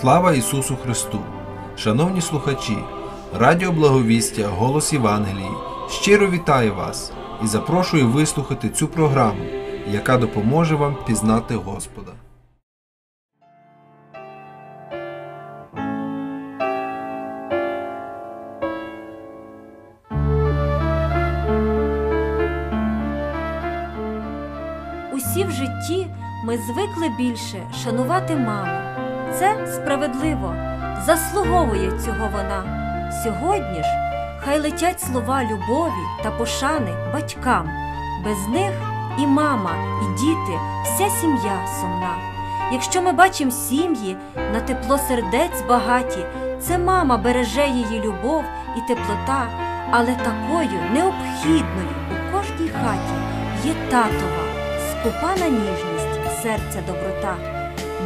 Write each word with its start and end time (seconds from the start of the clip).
Слава 0.00 0.32
Ісусу 0.32 0.76
Христу! 0.76 1.18
Шановні 1.76 2.20
слухачі, 2.20 2.78
Радіо 3.38 3.72
Благовістя, 3.72 4.48
Голос 4.48 4.92
Євангелії 4.92 5.50
щиро 5.90 6.30
вітаю 6.30 6.74
вас 6.74 7.12
і 7.44 7.46
запрошую 7.46 8.08
вислухати 8.08 8.68
цю 8.68 8.88
програму, 8.88 9.44
яка 9.90 10.16
допоможе 10.16 10.74
вам 10.74 10.96
пізнати 11.06 11.54
Господа. 11.54 12.12
Усі 25.14 25.44
в 25.44 25.50
житті 25.50 26.06
ми 26.44 26.58
звикли 26.58 27.08
більше 27.18 27.70
шанувати 27.84 28.36
маму. 28.36 28.89
Це 29.40 29.66
справедливо, 29.74 30.54
заслуговує 31.06 31.90
цього 32.04 32.28
вона. 32.32 32.64
Сьогодні 33.24 33.82
ж 33.82 33.88
хай 34.38 34.60
летять 34.60 35.00
слова 35.00 35.44
любові 35.44 36.22
та 36.22 36.30
пошани 36.30 36.90
батькам. 37.12 37.70
Без 38.24 38.48
них 38.48 38.72
і 39.18 39.26
мама, 39.26 39.70
і 40.02 40.20
діти, 40.20 40.58
вся 40.84 41.08
сім'я 41.20 41.66
сумна. 41.80 42.16
Якщо 42.72 43.02
ми 43.02 43.12
бачимо 43.12 43.50
сім'ї 43.50 44.16
на 44.52 44.60
тепло 44.60 44.98
сердець 44.98 45.62
багаті, 45.68 46.26
це 46.60 46.78
мама 46.78 47.16
береже 47.16 47.66
її 47.66 48.00
любов 48.00 48.44
і 48.76 48.80
теплота, 48.80 49.48
але 49.90 50.14
такою 50.14 50.80
необхідною 50.92 51.94
у 52.10 52.32
кожній 52.32 52.68
хаті 52.68 53.16
є 53.64 53.74
татова, 53.90 54.44
скупа 54.90 55.36
на 55.40 55.48
ніжність, 55.48 56.42
серця 56.42 56.82
доброта. 56.86 57.36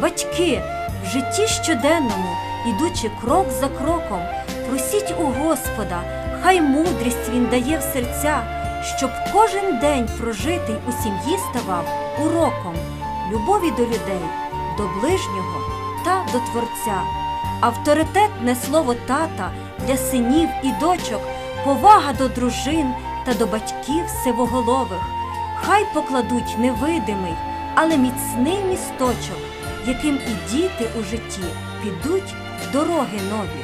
Батьки 0.01 0.61
в 1.05 1.07
житті 1.07 1.47
щоденному, 1.47 2.37
ідучи 2.65 3.11
крок 3.21 3.47
за 3.59 3.67
кроком, 3.67 4.21
просіть 4.69 5.13
у 5.19 5.23
Господа, 5.23 6.01
хай 6.43 6.61
мудрість 6.61 7.29
Він 7.29 7.45
дає 7.45 7.77
в 7.77 7.81
серця, 7.81 8.41
щоб 8.97 9.09
кожен 9.33 9.79
день 9.79 10.09
прожитий 10.19 10.75
у 10.89 10.91
сім'ї 11.03 11.39
ставав 11.49 11.85
уроком 12.19 12.75
любові 13.31 13.71
до 13.71 13.83
людей, 13.83 14.25
до 14.77 14.83
ближнього 14.83 15.61
та 16.05 16.25
до 16.33 16.39
Творця. 16.39 17.01
Авторитетне 17.61 18.55
слово 18.55 18.93
тата 18.93 19.51
для 19.87 19.97
синів 19.97 20.49
і 20.63 20.71
дочок, 20.79 21.21
повага 21.65 22.13
до 22.13 22.27
дружин 22.27 22.93
та 23.25 23.33
до 23.33 23.45
батьків 23.45 24.05
сивоголових. 24.23 25.01
Хай 25.55 25.85
покладуть 25.93 26.57
невидимий, 26.57 27.33
але 27.75 27.97
міцний 27.97 28.59
місточок, 28.69 29.37
яким 29.87 30.15
і 30.15 30.51
діти 30.51 30.89
у 30.99 31.03
житті 31.03 31.43
підуть 31.83 32.33
дороги 32.73 33.19
нові. 33.29 33.63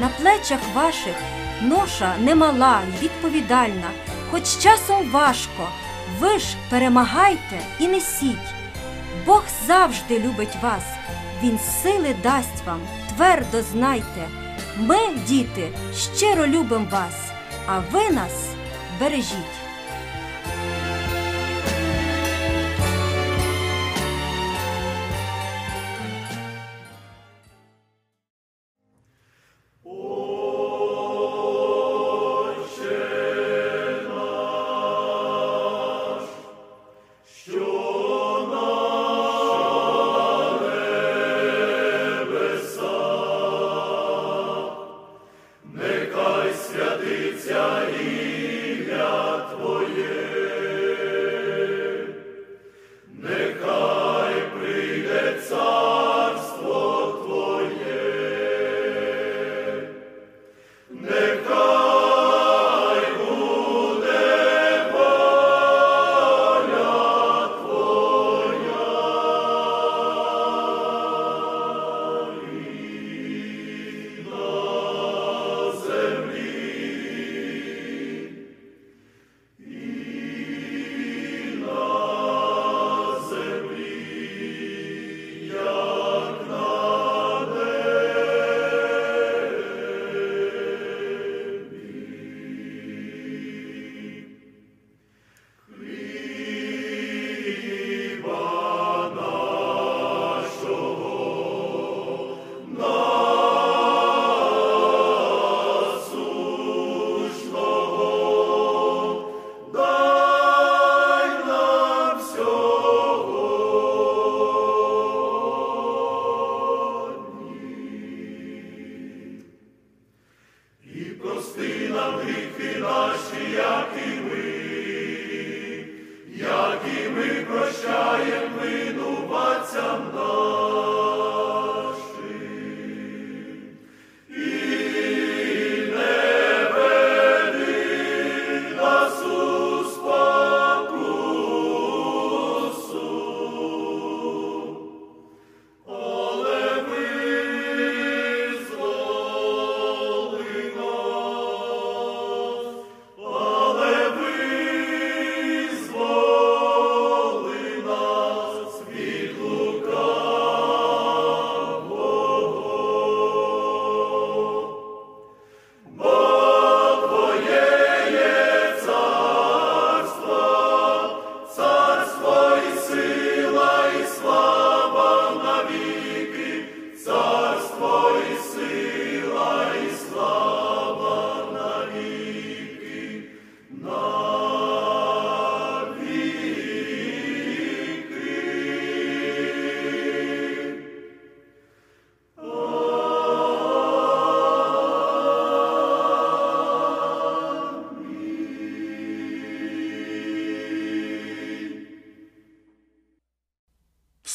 На 0.00 0.08
плечах 0.08 0.60
ваших 0.74 1.14
ноша 1.62 2.14
немала 2.18 2.80
й 2.82 3.04
відповідальна, 3.04 3.90
хоч 4.30 4.58
часом 4.58 5.10
важко, 5.10 5.68
ви 6.20 6.38
ж 6.38 6.46
перемагайте 6.70 7.60
і 7.78 7.88
несіть. 7.88 8.54
Бог 9.26 9.44
завжди 9.66 10.18
любить 10.18 10.56
вас, 10.62 10.84
Він 11.42 11.58
сили 11.82 12.14
дасть 12.22 12.66
вам, 12.66 12.80
твердо 13.16 13.62
знайте. 13.62 14.28
Ми, 14.78 14.98
діти, 15.26 15.68
щиро 16.16 16.46
любимо 16.46 16.86
вас, 16.90 17.14
а 17.66 17.80
ви 17.92 18.10
нас 18.10 18.46
бережіть. 19.00 19.61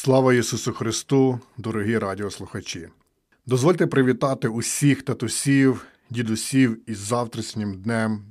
Слава 0.08 0.34
Ісусу 0.34 0.72
Христу, 0.72 1.40
дорогі 1.56 1.98
радіослухачі! 1.98 2.88
Дозвольте 3.46 3.86
привітати 3.86 4.48
усіх 4.48 5.02
татусів, 5.02 5.86
дідусів 6.10 6.90
із 6.90 6.98
завтрашнім 6.98 7.82
днем 7.82 8.22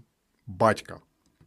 батька. 0.47 0.97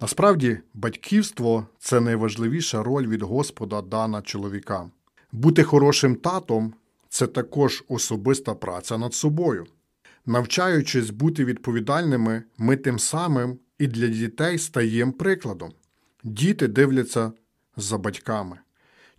Насправді, 0.01 0.59
батьківство 0.75 1.67
це 1.79 2.01
найважливіша 2.01 2.83
роль 2.83 3.07
від 3.07 3.23
Господа 3.23 3.83
дана 3.83 4.23
чоловікам. 4.23 4.91
Бути 5.33 5.63
хорошим 5.63 6.17
татом 6.17 6.75
це 7.09 7.27
також 7.27 7.85
особиста 7.89 8.55
праця 8.55 8.99
над 8.99 9.15
собою. 9.15 9.67
Навчаючись 10.27 11.11
бути 11.11 11.45
відповідальними, 11.45 12.43
ми 12.59 12.77
тим 12.77 12.99
самим 12.99 13.59
і 13.79 13.87
для 13.87 14.07
дітей 14.07 14.59
стаємо 14.59 15.13
прикладом. 15.13 15.73
Діти 16.25 16.69
дивляться 16.69 17.33
за 17.77 17.99
батьками. 17.99 18.59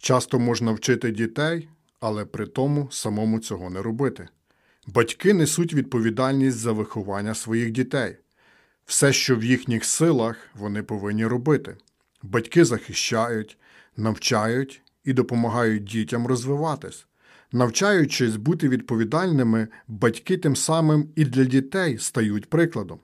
Часто 0.01 0.39
можна 0.39 0.71
вчити 0.71 1.12
дітей, 1.12 1.69
але 2.00 2.25
при 2.25 2.48
тому 2.48 2.88
самому 2.92 3.39
цього 3.39 3.69
не 3.69 3.81
робити. 3.81 4.27
Батьки 4.88 5.33
несуть 5.33 5.74
відповідальність 5.74 6.57
за 6.57 6.71
виховання 6.71 7.36
своїх 7.36 7.71
дітей. 7.71 8.18
Все, 8.86 9.13
що 9.13 9.36
в 9.36 9.44
їхніх 9.44 9.86
силах, 9.86 10.38
вони 10.56 10.83
повинні 10.83 11.25
робити. 11.25 11.77
Батьки 12.24 12.65
захищають, 12.65 13.57
навчають 13.98 14.81
і 15.03 15.13
допомагають 15.13 15.83
дітям 15.83 16.27
розвиватись. 16.27 17.07
Навчаючись 17.51 18.36
бути 18.36 18.69
відповідальними, 18.69 19.68
батьки 19.88 20.38
тим 20.38 20.56
самим 20.56 21.09
і 21.15 21.25
для 21.25 21.44
дітей 21.44 21.97
стають 21.97 22.50
прикладом. 22.50 23.00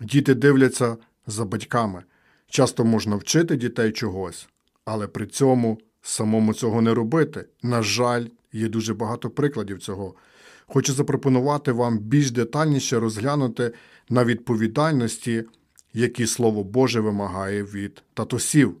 Діти 0.00 0.34
дивляться 0.34 0.96
за 1.26 1.44
батьками. 1.44 2.02
Часто 2.48 2.84
можна 2.84 3.16
вчити 3.16 3.56
дітей 3.56 3.92
чогось, 3.92 4.48
але 4.84 5.06
при 5.06 5.26
цьому 5.26 5.78
самому 6.02 6.54
цього 6.54 6.82
не 6.82 6.94
робити. 6.94 7.44
На 7.62 7.82
жаль, 7.82 8.26
є 8.52 8.68
дуже 8.68 8.94
багато 8.94 9.30
прикладів 9.30 9.78
цього. 9.78 10.14
Хочу 10.66 10.92
запропонувати 10.92 11.72
вам 11.72 11.98
більш 11.98 12.30
детальніше 12.30 13.00
розглянути 13.00 13.72
на 14.08 14.24
відповідальності, 14.24 15.44
які 15.94 16.26
Слово 16.26 16.64
Боже 16.64 17.00
вимагає 17.00 17.62
від 17.62 18.02
татусів. 18.14 18.76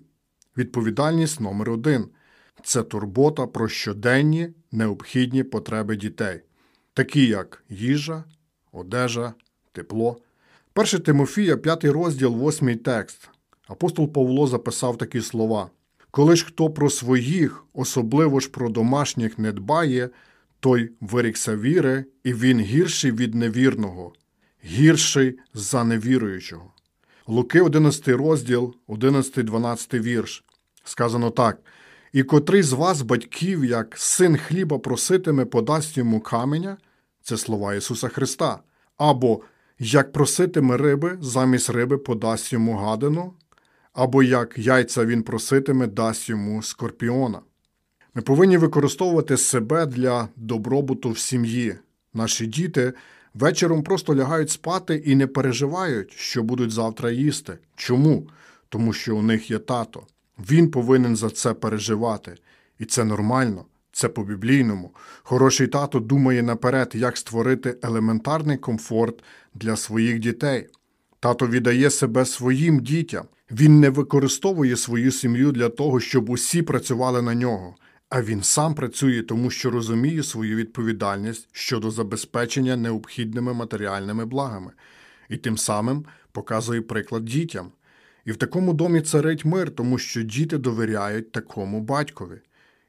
Відповідальність 0.56 1.40
номер 1.40 1.70
один 1.70 2.06
це 2.62 2.82
турбота 2.82 3.46
про 3.46 3.68
щоденні 3.68 4.48
необхідні 4.72 5.42
потреби 5.42 5.96
дітей, 5.96 6.40
такі 6.94 7.26
як 7.26 7.64
їжа, 7.68 8.24
одежа, 8.72 9.34
тепло. 9.72 10.16
1 10.74 11.00
Тимофія, 11.00 11.56
5 11.56 11.84
розділ, 11.84 12.48
8 12.48 12.78
текст. 12.78 13.28
Апостол 13.68 14.12
Павло 14.12 14.46
записав 14.46 14.98
такі 14.98 15.20
слова: 15.20 15.70
Коли 16.14 16.36
ж 16.36 16.44
хто 16.46 16.70
про 16.70 16.90
своїх, 16.90 17.64
особливо 17.72 18.40
ж 18.40 18.50
про 18.50 18.68
домашніх, 18.68 19.38
не 19.38 19.52
дбає, 19.52 20.10
той 20.60 20.90
вирікся 21.00 21.56
віри, 21.56 22.04
і 22.24 22.34
він 22.34 22.60
гірший 22.60 23.12
від 23.12 23.34
невірного, 23.34 24.12
гірший 24.64 25.38
за 25.54 25.84
невіруючого. 25.84 26.72
Луки, 27.26 27.60
11 27.60 28.08
розділ, 28.08 28.74
11-12 28.88 30.00
вірш. 30.00 30.44
Сказано 30.84 31.30
так: 31.30 31.58
І 32.12 32.22
котрий 32.22 32.62
з 32.62 32.72
вас, 32.72 33.02
батьків, 33.02 33.64
як 33.64 33.94
син 33.98 34.36
хліба 34.36 34.78
проситиме, 34.78 35.44
подасть 35.44 35.96
йому 35.96 36.20
каменя, 36.20 36.76
це 37.22 37.36
слова 37.36 37.74
Ісуса 37.74 38.08
Христа, 38.08 38.60
або 38.96 39.40
як 39.78 40.12
проситиме 40.12 40.76
риби, 40.76 41.18
замість 41.20 41.70
риби 41.70 41.98
подасть 41.98 42.52
йому 42.52 42.76
гадину, 42.76 43.32
або 43.92 44.22
як 44.22 44.58
яйця 44.58 45.04
він 45.04 45.22
проситиме, 45.22 45.86
дасть 45.86 46.28
йому 46.28 46.62
скорпіона. 46.62 47.40
Ми 48.14 48.22
повинні 48.22 48.56
використовувати 48.56 49.36
себе 49.36 49.86
для 49.86 50.28
добробуту 50.36 51.10
в 51.10 51.18
сім'ї. 51.18 51.74
Наші 52.14 52.46
діти 52.46 52.92
вечором 53.34 53.82
просто 53.82 54.14
лягають 54.16 54.50
спати 54.50 55.02
і 55.06 55.14
не 55.14 55.26
переживають, 55.26 56.12
що 56.12 56.42
будуть 56.42 56.70
завтра 56.70 57.10
їсти. 57.10 57.58
Чому? 57.76 58.28
Тому 58.68 58.92
що 58.92 59.16
у 59.16 59.22
них 59.22 59.50
є 59.50 59.58
тато. 59.58 60.06
Він 60.50 60.70
повинен 60.70 61.16
за 61.16 61.30
це 61.30 61.54
переживати. 61.54 62.34
І 62.78 62.84
це 62.84 63.04
нормально, 63.04 63.64
це 63.92 64.08
по-біблійному. 64.08 64.94
Хороший 65.22 65.66
тато 65.66 66.00
думає 66.00 66.42
наперед, 66.42 66.92
як 66.94 67.16
створити 67.16 67.78
елементарний 67.82 68.56
комфорт 68.56 69.22
для 69.54 69.76
своїх 69.76 70.18
дітей. 70.18 70.68
Тато 71.20 71.46
віддає 71.46 71.90
себе 71.90 72.24
своїм 72.24 72.80
дітям. 72.80 73.24
Він 73.52 73.80
не 73.80 73.90
використовує 73.90 74.76
свою 74.76 75.12
сім'ю 75.12 75.52
для 75.52 75.68
того, 75.68 76.00
щоб 76.00 76.30
усі 76.30 76.62
працювали 76.62 77.22
на 77.22 77.34
нього. 77.34 77.74
А 78.08 78.22
він 78.22 78.42
сам 78.42 78.74
працює, 78.74 79.22
тому 79.22 79.50
що 79.50 79.70
розуміє 79.70 80.22
свою 80.22 80.56
відповідальність 80.56 81.48
щодо 81.52 81.90
забезпечення 81.90 82.76
необхідними 82.76 83.54
матеріальними 83.54 84.24
благами, 84.24 84.72
і 85.28 85.36
тим 85.36 85.58
самим 85.58 86.04
показує 86.32 86.80
приклад 86.82 87.24
дітям. 87.24 87.72
І 88.24 88.32
в 88.32 88.36
такому 88.36 88.74
домі 88.74 89.00
царить 89.00 89.44
мир, 89.44 89.70
тому 89.70 89.98
що 89.98 90.22
діти 90.22 90.58
довіряють 90.58 91.32
такому 91.32 91.80
батькові. 91.80 92.40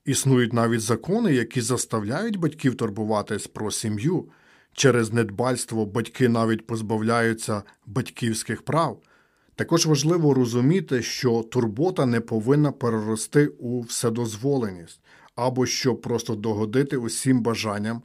Існують 0.05 0.53
навіть 0.53 0.81
закони, 0.81 1.33
які 1.33 1.61
заставляють 1.61 2.37
батьків 2.37 2.75
турбуватись 2.75 3.47
про 3.47 3.71
сім'ю. 3.71 4.29
Через 4.73 5.13
недбальство 5.13 5.85
батьки 5.85 6.29
навіть 6.29 6.67
позбавляються 6.67 7.63
батьківських 7.85 8.61
прав. 8.61 9.01
Також 9.55 9.85
важливо 9.85 10.33
розуміти, 10.33 11.01
що 11.01 11.43
турбота 11.43 12.05
не 12.05 12.19
повинна 12.19 12.71
перерости 12.71 13.47
у 13.47 13.81
вседозволеність 13.81 14.99
або 15.35 15.65
щоб 15.65 16.01
просто 16.01 16.35
догодити 16.35 16.97
усім 16.97 17.41
бажанням 17.41 18.01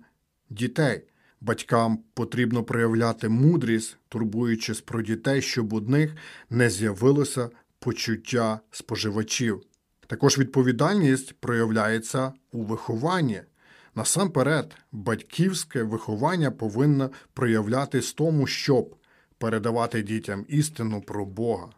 дітей. 0.51 1.05
Батькам 1.41 1.99
потрібно 2.15 2.65
проявляти 2.65 3.29
мудрість, 3.29 3.97
турбуючись 4.09 4.81
про 4.81 5.03
дітей, 5.03 5.43
щоб 5.43 5.73
у 5.73 5.81
них 5.81 6.17
не 6.51 6.71
з'явилося 6.71 7.51
почуття 7.79 8.61
споживачів. 8.71 9.63
Також 10.07 10.39
відповідальність 10.39 11.35
проявляється 11.41 12.33
у 12.53 12.63
вихованні. 12.63 13.43
Насамперед, 13.95 14.77
батьківське 14.93 15.83
виховання 15.83 16.51
повинно 16.51 17.11
проявлятись 17.35 18.13
тому, 18.13 18.47
щоб 18.47 18.95
передавати 19.39 20.03
дітям 20.03 20.45
істину 20.49 21.01
про 21.01 21.27
Бога. 21.27 21.69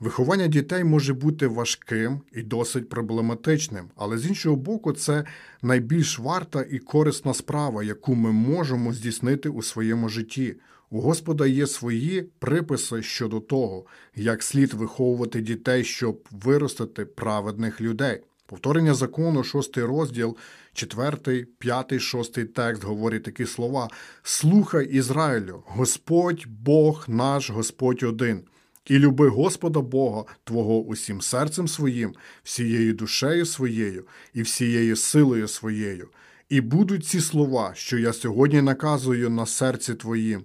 Виховання 0.00 0.46
дітей 0.46 0.84
може 0.84 1.14
бути 1.14 1.46
важким 1.46 2.20
і 2.32 2.42
досить 2.42 2.88
проблематичним, 2.88 3.90
але 3.96 4.18
з 4.18 4.26
іншого 4.26 4.56
боку, 4.56 4.92
це 4.92 5.24
найбільш 5.62 6.18
варта 6.18 6.62
і 6.70 6.78
корисна 6.78 7.34
справа, 7.34 7.84
яку 7.84 8.14
ми 8.14 8.32
можемо 8.32 8.92
здійснити 8.92 9.48
у 9.48 9.62
своєму 9.62 10.08
житті. 10.08 10.56
У 10.90 11.00
Господа 11.00 11.46
є 11.46 11.66
свої 11.66 12.22
приписи 12.38 13.02
щодо 13.02 13.40
того, 13.40 13.86
як 14.16 14.42
слід 14.42 14.74
виховувати 14.74 15.40
дітей, 15.40 15.84
щоб 15.84 16.28
виростити 16.30 17.04
праведних 17.04 17.80
людей. 17.80 18.20
Повторення 18.46 18.94
закону, 18.94 19.44
шостий 19.44 19.84
розділ, 19.84 20.36
четвертий, 20.76 21.44
п'ятий, 21.58 22.00
шостий 22.00 22.44
текст 22.44 22.84
говорить 22.84 23.22
такі 23.22 23.46
слова: 23.46 23.88
Слухай 24.22 24.86
Ізраїлю, 24.86 25.62
Господь 25.66 26.46
Бог 26.46 27.04
наш, 27.08 27.50
Господь 27.50 28.02
один. 28.02 28.42
І 28.86 28.98
люби 28.98 29.28
Господа 29.28 29.80
Бога 29.80 30.24
Твого 30.44 30.80
усім 30.80 31.20
серцем 31.20 31.68
своїм, 31.68 32.14
всією 32.42 32.94
душею 32.94 33.46
своєю 33.46 34.04
і 34.34 34.42
всією 34.42 34.96
силою 34.96 35.48
своєю. 35.48 36.08
І 36.48 36.60
будуть 36.60 37.06
ці 37.06 37.20
слова, 37.20 37.72
що 37.74 37.98
я 37.98 38.12
сьогодні 38.12 38.62
наказую 38.62 39.30
на 39.30 39.46
серці 39.46 39.94
Твоїм, 39.94 40.44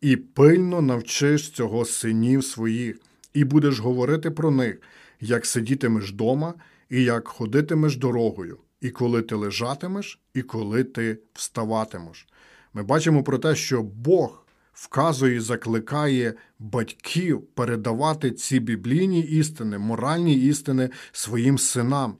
і 0.00 0.16
пильно 0.16 0.82
навчиш 0.82 1.50
цього 1.50 1.84
синів 1.84 2.44
своїх, 2.44 2.96
і 3.34 3.44
будеш 3.44 3.78
говорити 3.78 4.30
про 4.30 4.50
них, 4.50 4.80
як 5.20 5.46
сидітимеш 5.46 6.12
дома, 6.12 6.54
і 6.90 7.02
як 7.02 7.28
ходитимеш 7.28 7.96
дорогою, 7.96 8.58
і 8.82 8.90
коли 8.90 9.22
ти 9.22 9.34
лежатимеш, 9.34 10.20
і 10.34 10.42
коли 10.42 10.84
ти 10.84 11.18
вставатимеш. 11.32 12.28
Ми 12.72 12.82
бачимо 12.82 13.22
про 13.22 13.38
те, 13.38 13.54
що 13.54 13.82
Бог 13.82 14.46
вказує 14.72 15.36
і 15.36 15.40
закликає 15.40 16.34
батьків 16.58 17.42
передавати 17.54 18.30
ці 18.30 18.60
біблійні 18.60 19.20
істини, 19.20 19.78
моральні 19.78 20.34
істини 20.34 20.90
своїм 21.12 21.58
синам. 21.58 22.16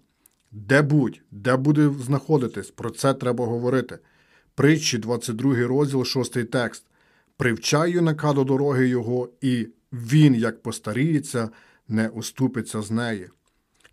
Де 0.52 0.82
будь, 0.82 1.20
де 1.30 1.56
буде 1.56 1.90
знаходитись, 2.00 2.70
про 2.70 2.90
це 2.90 3.14
треба 3.14 3.46
говорити. 3.46 3.98
Притчі, 4.54 4.98
22 4.98 5.54
розділ, 5.54 6.04
6 6.04 6.50
текст. 6.50 6.84
Привчай 7.36 7.90
юнака 7.90 8.32
до 8.32 8.44
дороги 8.44 8.88
його, 8.88 9.28
і 9.40 9.68
він, 9.92 10.34
як 10.34 10.62
постаріється, 10.62 11.50
не 11.88 12.08
уступиться 12.08 12.82
з 12.82 12.90
неї. 12.90 13.28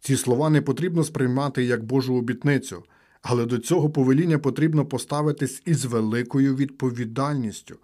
Ці 0.01 0.17
слова 0.17 0.49
не 0.49 0.61
потрібно 0.61 1.03
сприймати 1.03 1.63
як 1.63 1.83
Божу 1.83 2.15
обітницю, 2.15 2.83
але 3.21 3.45
до 3.45 3.57
цього 3.57 3.89
повеління 3.89 4.39
потрібно 4.39 4.85
поставитись 4.85 5.61
із 5.65 5.85
великою 5.85 6.55
відповідальністю. 6.55 7.77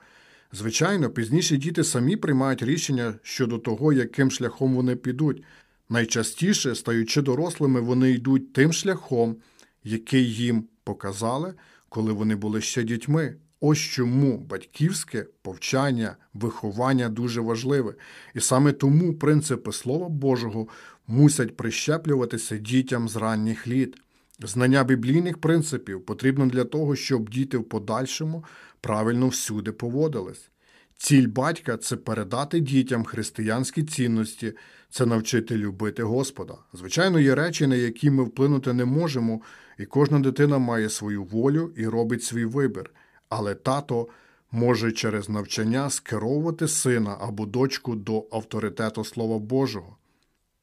Звичайно, 0.52 1.10
пізніше 1.10 1.58
діти 1.58 1.84
самі 1.84 2.18
приймають 2.18 2.64
рішення 2.64 3.14
щодо 3.22 3.58
того, 3.58 3.94
яким 3.94 4.32
шляхом 4.32 4.76
вони 4.76 4.96
підуть. 4.96 5.44
Найчастіше, 5.90 6.76
стаючи 6.76 7.22
дорослими, 7.22 7.82
вони 7.82 8.12
йдуть 8.12 8.54
тим 8.54 8.74
шляхом, 8.74 9.36
який 9.84 10.34
їм 10.34 10.68
показали, 10.84 11.54
коли 11.90 12.14
вони 12.14 12.36
були 12.36 12.62
ще 12.62 12.84
дітьми, 12.84 13.36
Ось 13.60 13.80
чому 13.80 14.38
батьківське 14.38 15.26
повчання, 15.42 16.16
виховання 16.34 17.10
дуже 17.10 17.42
важливе, 17.42 17.94
і 18.34 18.40
саме 18.40 18.72
тому 18.72 19.14
принципи 19.14 19.72
Слова 19.72 20.10
Божого 20.10 20.68
мусять 21.08 21.58
прищеплюватися 21.58 22.58
дітям 22.58 23.10
з 23.10 23.16
ранніх 23.16 23.68
літ. 23.68 23.96
Знання 24.40 24.84
біблійних 24.84 25.38
принципів 25.38 26.06
потрібно 26.06 26.46
для 26.46 26.64
того, 26.64 26.96
щоб 26.96 27.30
діти 27.30 27.58
в 27.58 27.64
подальшому 27.64 28.46
правильно 28.82 29.28
всюди 29.28 29.72
поводились. 29.72 30.50
Ціль 30.98 31.28
батька 31.28 31.78
це 31.78 31.96
передати 31.96 32.60
дітям 32.60 33.04
християнські 33.04 33.84
цінності, 33.84 34.54
це 34.90 35.06
навчити 35.06 35.58
любити 35.58 36.04
Господа. 36.04 36.54
Звичайно, 36.74 37.20
є 37.20 37.36
речі, 37.36 37.68
на 37.68 37.76
які 37.76 38.10
ми 38.10 38.24
вплинути 38.24 38.74
не 38.74 38.86
можемо, 38.86 39.42
і 39.80 39.86
кожна 39.86 40.20
дитина 40.20 40.58
має 40.58 40.90
свою 40.90 41.24
волю 41.24 41.74
і 41.78 41.88
робить 41.88 42.24
свій 42.24 42.46
вибір. 42.46 42.92
Але 43.30 43.56
тато 43.56 44.08
може 44.52 44.92
через 44.92 45.30
навчання 45.30 45.90
скеровувати 45.90 46.68
сина 46.68 47.18
або 47.22 47.46
дочку 47.46 47.96
до 47.96 48.28
авторитету 48.32 49.04
Слова 49.04 49.40
Божого. 49.40 49.98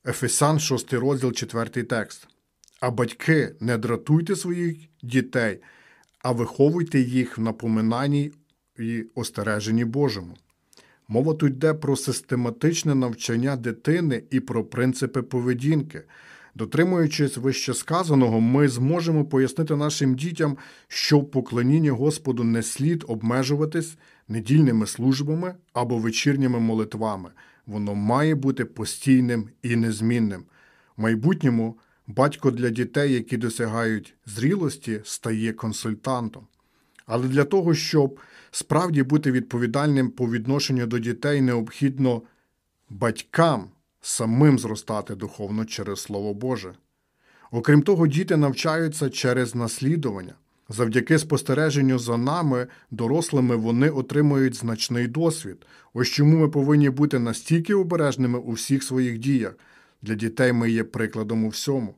Ефесян, 0.07 0.61
6 0.61 0.93
розділ, 0.93 1.33
4 1.33 1.83
текст. 1.83 2.29
А 2.81 2.91
батьки, 2.91 3.55
не 3.61 3.79
дратуйте 3.79 4.37
своїх 4.37 4.77
дітей, 5.03 5.61
а 6.23 6.33
виховуйте 6.33 7.01
їх 7.01 7.39
в 7.39 7.41
напоминанні 7.41 8.33
і 8.79 9.05
остереженні 9.15 9.85
Божому. 9.85 10.37
Мова 11.09 11.35
тут 11.35 11.53
йде 11.53 11.75
про 11.75 11.97
систематичне 11.97 12.95
навчання 12.95 13.57
дитини 13.57 14.23
і 14.31 14.41
про 14.41 14.65
принципи 14.65 15.23
поведінки. 15.23 16.03
Дотримуючись 16.55 17.37
вище 17.37 17.75
сказаного, 17.75 18.41
ми 18.41 18.69
зможемо 18.69 19.25
пояснити 19.25 19.77
нашим 19.77 20.15
дітям, 20.15 20.57
що 20.89 21.19
в 21.19 21.31
поклонінні 21.31 21.91
Господу 21.91 22.45
не 22.45 22.63
слід 22.63 23.05
обмежуватись 23.09 23.97
недільними 24.29 24.87
службами 24.87 25.55
або 25.73 25.99
вечірніми 25.99 26.61
молитвами. 26.61 27.31
Воно 27.67 27.95
має 27.95 28.35
бути 28.35 28.65
постійним 28.65 29.49
і 29.63 29.77
незмінним. 29.77 30.45
В 30.97 31.03
майбутньому 31.03 31.79
батько 32.07 32.51
для 32.51 32.71
дітей, 32.71 33.13
які 33.13 33.37
досягають 33.37 34.15
зрілості, 34.27 35.01
стає 35.05 35.53
консультантом. 35.53 36.47
Але 37.07 37.29
для 37.29 37.45
того, 37.45 37.75
щоб 37.75 38.21
справді 38.51 39.03
бути 39.03 39.33
відповідальним 39.33 40.11
по 40.11 40.31
відношенню 40.31 40.87
до 40.87 40.99
дітей, 40.99 41.41
необхідно 41.41 42.23
батькам 42.91 43.71
самим 44.03 44.59
зростати 44.59 45.15
духовно 45.15 45.65
через 45.65 46.01
Слово 46.01 46.35
Боже. 46.35 46.75
Окрім 47.51 47.83
того, 47.83 48.07
діти 48.07 48.37
навчаються 48.37 49.11
через 49.11 49.55
наслідування. 49.55 50.35
Завдяки 50.69 51.19
спостереженню 51.19 51.99
за 51.99 52.17
нами, 52.17 52.67
дорослими, 52.91 53.57
вони 53.57 53.91
отримують 53.91 54.55
значний 54.55 55.07
досвід. 55.07 55.67
Ось 55.95 56.09
чому 56.09 56.39
ми 56.39 56.49
повинні 56.49 56.91
бути 56.91 57.19
настільки 57.19 57.75
обережними 57.75 58.39
у 58.39 58.53
всіх 58.53 58.83
своїх 58.83 59.19
діях. 59.19 59.55
Для 60.03 60.15
дітей 60.15 60.53
ми 60.53 60.71
є 60.71 60.85
прикладом 60.85 61.45
у 61.45 61.49
всьому. 61.49 61.95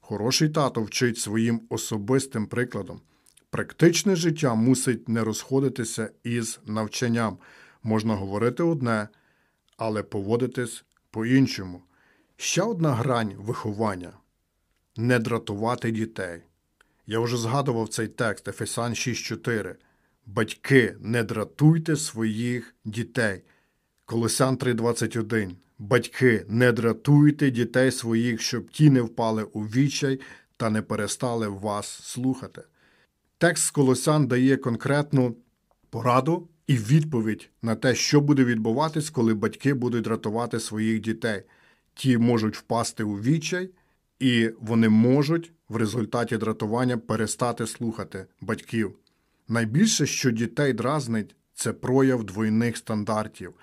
Хороший 0.00 0.48
тато 0.48 0.82
вчить 0.82 1.18
своїм 1.18 1.60
особистим 1.68 2.46
прикладом. 2.46 3.00
Практичне 3.50 4.16
життя 4.16 4.54
мусить 4.54 5.08
не 5.08 5.24
розходитися 5.24 6.10
із 6.24 6.60
навчанням. 6.66 7.38
Можна 7.82 8.14
говорити 8.14 8.62
одне, 8.62 9.08
але 9.76 10.02
поводитись 10.02 10.84
по-іншому. 11.10 11.82
Ще 12.36 12.62
одна 12.62 12.94
грань 12.94 13.34
виховання 13.38 14.12
не 14.96 15.18
дратувати 15.18 15.90
дітей. 15.90 16.42
Я 17.06 17.20
вже 17.20 17.36
згадував 17.36 17.88
цей 17.88 18.08
текст 18.08 18.48
Ефесан 18.48 18.92
6.4. 18.92 19.74
Батьки, 20.26 20.96
не 21.00 21.22
дратуйте 21.22 21.96
своїх 21.96 22.74
дітей. 22.84 23.42
Колосян 24.04 24.56
3.21. 24.56 25.54
Батьки, 25.78 26.44
не 26.48 26.72
дратуйте 26.72 27.50
дітей 27.50 27.90
своїх, 27.92 28.40
щоб 28.40 28.70
ті 28.70 28.90
не 28.90 29.02
впали 29.02 29.42
у 29.42 29.62
відчай 29.62 30.20
та 30.56 30.70
не 30.70 30.82
перестали 30.82 31.48
вас 31.48 31.86
слухати. 31.86 32.62
Текст 33.38 33.64
з 33.64 33.70
Колосян 33.70 34.26
дає 34.26 34.56
конкретну 34.56 35.36
пораду 35.90 36.48
і 36.68 36.76
відповідь 36.76 37.50
на 37.62 37.74
те, 37.74 37.94
що 37.94 38.20
буде 38.20 38.44
відбуватись, 38.44 39.10
коли 39.10 39.34
батьки 39.34 39.74
будуть 39.74 40.04
дратувати 40.04 40.60
своїх 40.60 41.00
дітей. 41.00 41.42
Ті 41.94 42.18
можуть 42.18 42.56
впасти 42.56 43.04
у 43.04 43.14
відчай, 43.14 43.70
і 44.18 44.50
вони 44.60 44.88
можуть 44.88 45.52
в 45.68 45.76
результаті 45.76 46.36
дратування 46.36 46.98
перестати 46.98 47.66
слухати 47.66 48.26
батьків. 48.40 48.94
Найбільше, 49.48 50.06
що 50.06 50.30
дітей 50.30 50.72
дразнить, 50.72 51.36
це 51.54 51.72
прояв 51.72 52.24
двойних 52.24 52.76
стандартів. 52.76 53.54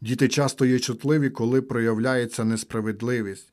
Діти 0.00 0.28
часто 0.28 0.64
є 0.64 0.78
чутливі, 0.78 1.30
коли 1.30 1.62
проявляється 1.62 2.44
несправедливість. 2.44 3.52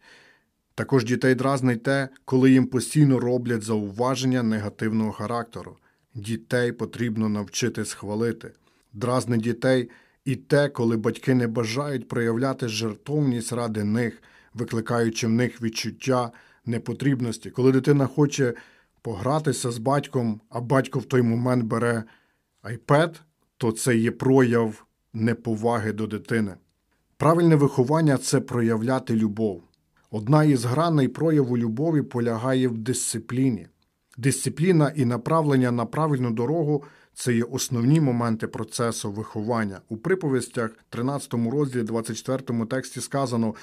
Також 0.75 1.05
дітей 1.05 1.35
дразнить 1.35 1.83
те, 1.83 2.09
коли 2.25 2.51
їм 2.51 2.67
постійно 2.67 3.19
роблять 3.19 3.63
зауваження 3.63 4.43
негативного 4.43 5.11
характеру. 5.11 5.77
Дітей 6.15 6.71
потрібно 6.71 7.29
навчити 7.29 7.85
схвалити. 7.85 8.51
Дразнить 8.93 9.41
дітей 9.41 9.89
і 10.25 10.35
те, 10.35 10.69
коли 10.69 10.97
батьки 10.97 11.33
не 11.33 11.47
бажають 11.47 12.07
проявляти 12.07 12.67
жертовність 12.67 13.53
ради 13.53 13.83
них, 13.83 14.23
викликаючи 14.53 15.27
в 15.27 15.29
них 15.29 15.61
відчуття 15.61 16.31
непотрібності. 16.65 17.49
Коли 17.49 17.71
дитина 17.71 18.07
хоче 18.07 18.53
погратися 19.01 19.71
з 19.71 19.77
батьком, 19.77 20.41
а 20.49 20.61
батько 20.61 20.99
в 20.99 21.05
той 21.05 21.21
момент 21.21 21.63
бере 21.63 22.03
iPad, 22.63 23.15
то 23.57 23.71
це 23.71 23.95
є 23.95 24.11
прояв 24.11 24.85
неповаги 25.13 25.93
до 25.93 26.07
дитини. 26.07 26.55
Правильне 27.17 27.55
виховання 27.55 28.17
це 28.17 28.39
проявляти 28.39 29.15
любов. 29.15 29.63
Одна 30.11 30.43
із 30.43 30.65
граней 30.65 31.07
прояву 31.07 31.57
любові 31.57 32.01
полягає 32.01 32.67
в 32.67 32.77
дисципліні. 32.77 33.67
Дисципліна 34.17 34.91
і 34.95 35.05
направлення 35.05 35.71
на 35.71 35.85
правильну 35.85 36.31
дорогу 36.31 36.83
це 37.13 37.33
є 37.33 37.43
основні 37.43 38.01
моменти 38.01 38.47
процесу 38.47 39.11
виховання. 39.11 39.81
У 39.89 39.97
приповістях, 39.97 40.71
13 40.89 41.33
розділі, 41.33 41.83
24 41.83 42.65
тексті 42.65 43.01
сказано: 43.01 43.55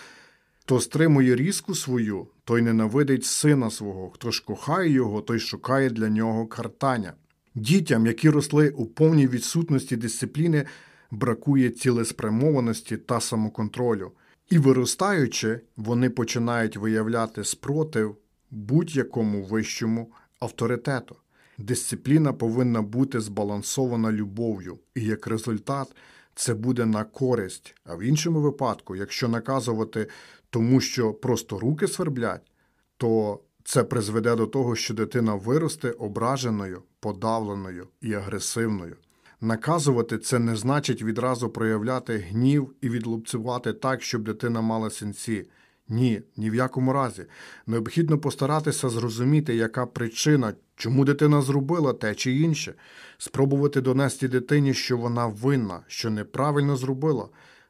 хто 0.60 0.80
стримує 0.80 1.36
різку 1.36 1.74
свою, 1.74 2.26
той 2.44 2.62
ненавидить 2.62 3.24
сина 3.24 3.70
свого, 3.70 4.10
хто 4.10 4.30
ж 4.30 4.44
кохає 4.44 4.90
його, 4.90 5.20
той 5.20 5.38
шукає 5.38 5.90
для 5.90 6.08
нього 6.08 6.46
картання. 6.46 7.12
Дітям, 7.54 8.06
які 8.06 8.30
росли 8.30 8.70
у 8.70 8.86
повній 8.86 9.28
відсутності 9.28 9.96
дисципліни, 9.96 10.64
бракує 11.10 11.70
цілеспрямованості 11.70 12.96
та 12.96 13.20
самоконтролю. 13.20 14.12
І 14.50 14.58
виростаючи, 14.58 15.60
вони 15.76 16.10
починають 16.10 16.76
виявляти 16.76 17.44
спротив 17.44 18.16
будь-якому 18.50 19.42
вищому 19.42 20.12
авторитету. 20.40 21.16
Дисципліна 21.58 22.32
повинна 22.32 22.82
бути 22.82 23.20
збалансована 23.20 24.12
любов'ю, 24.12 24.78
і 24.94 25.04
як 25.04 25.26
результат 25.26 25.88
це 26.34 26.54
буде 26.54 26.86
на 26.86 27.04
користь. 27.04 27.74
А 27.84 27.94
в 27.94 28.02
іншому 28.02 28.40
випадку, 28.40 28.96
якщо 28.96 29.28
наказувати 29.28 30.06
тому, 30.50 30.80
що 30.80 31.12
просто 31.12 31.58
руки 31.58 31.88
сверблять, 31.88 32.52
то 32.96 33.40
це 33.64 33.84
призведе 33.84 34.36
до 34.36 34.46
того, 34.46 34.76
що 34.76 34.94
дитина 34.94 35.34
виросте 35.34 35.90
ображеною, 35.90 36.82
подавленою 37.00 37.88
і 38.00 38.14
агресивною. 38.14 38.96
Наказувати 39.40 40.18
це 40.18 40.38
не 40.38 40.56
значить 40.56 41.02
відразу 41.02 41.48
проявляти 41.48 42.18
гнів 42.18 42.74
і 42.80 42.88
відлупцювати 42.88 43.72
так, 43.72 44.02
щоб 44.02 44.22
дитина 44.22 44.60
мала 44.60 44.90
синці. 44.90 45.46
Ні, 45.88 46.22
ні 46.36 46.50
в 46.50 46.54
якому 46.54 46.92
разі. 46.92 47.26
Необхідно 47.66 48.18
постаратися 48.18 48.88
зрозуміти, 48.88 49.54
яка 49.54 49.86
причина, 49.86 50.54
чому 50.76 51.04
дитина 51.04 51.42
зробила 51.42 51.92
те 51.92 52.14
чи 52.14 52.32
інше, 52.36 52.74
спробувати 53.18 53.80
донести 53.80 54.28
дитині, 54.28 54.74
що 54.74 54.96
вона 54.96 55.26
винна, 55.26 55.80
що 55.86 56.10
неправильно 56.10 56.76
зробила, 56.76 57.28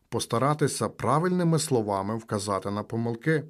постаратися 0.08 0.88
правильними 0.88 1.58
словами 1.58 2.16
вказати 2.16 2.70
на 2.70 2.82
помилки. 2.82 3.44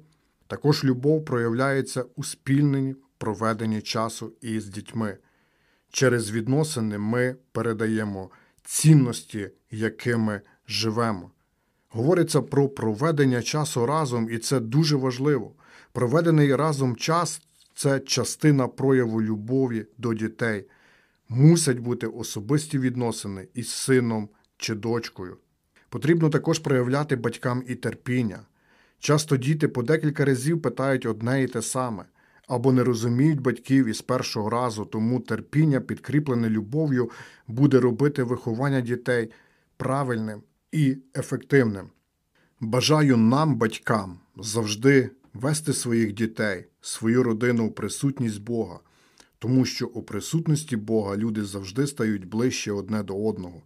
Також 0.47 0.83
любов 0.83 1.25
проявляється 1.25 2.05
у 2.15 2.23
спільненні 2.23 2.95
проведенні 3.17 3.81
часу 3.81 4.33
із 4.41 4.65
дітьми. 4.65 5.17
Через 5.91 6.31
відносини 6.31 6.97
ми 6.97 7.35
передаємо 7.51 8.29
цінності, 8.63 9.49
якими 9.71 10.41
живемо. 10.67 11.31
Говориться 11.91 12.41
про 12.41 12.69
проведення 12.69 13.41
часу 13.41 13.85
разом, 13.85 14.29
і 14.31 14.37
це 14.37 14.59
дуже 14.59 14.95
важливо. 14.95 15.51
Проведений 15.91 16.55
разом 16.55 16.95
час 16.95 17.41
це 17.75 17.99
частина 17.99 18.67
прояву 18.67 19.21
любові 19.21 19.85
до 19.97 20.13
дітей. 20.13 20.65
Мусять 21.29 21.79
бути 21.79 22.07
особисті 22.07 22.79
відносини 22.79 23.47
із 23.53 23.69
сином 23.69 24.29
чи 24.57 24.75
дочкою. 24.75 25.37
Потрібно 25.89 26.29
також 26.29 26.59
проявляти 26.59 27.15
батькам 27.15 27.63
і 27.67 27.75
терпіння. 27.75 28.39
Часто 28.99 29.37
діти 29.37 29.67
по 29.67 29.83
декілька 29.83 30.25
разів 30.25 30.61
питають 30.61 31.05
одне 31.05 31.43
і 31.43 31.47
те 31.47 31.61
саме, 31.61 32.05
або 32.47 32.71
не 32.71 32.83
розуміють 32.83 33.41
батьків 33.41 33.85
із 33.85 34.01
першого 34.01 34.49
разу, 34.49 34.85
тому 34.85 35.19
терпіння, 35.19 35.81
підкріплене 35.81 36.49
любов'ю, 36.49 37.11
буде 37.47 37.79
робити 37.79 38.23
виховання 38.23 38.81
дітей 38.81 39.31
правильним 39.77 40.41
і 40.71 40.97
ефективним. 41.15 41.89
Бажаю 42.59 43.17
нам, 43.17 43.55
батькам, 43.55 44.19
завжди 44.37 45.09
вести 45.33 45.73
своїх 45.73 46.13
дітей, 46.13 46.65
свою 46.81 47.23
родину 47.23 47.67
у 47.67 47.71
присутність 47.71 48.41
Бога, 48.41 48.79
тому 49.39 49.65
що 49.65 49.87
у 49.87 50.03
присутності 50.03 50.77
Бога 50.77 51.17
люди 51.17 51.43
завжди 51.43 51.87
стають 51.87 52.25
ближче 52.25 52.71
одне 52.71 53.03
до 53.03 53.25
одного, 53.25 53.61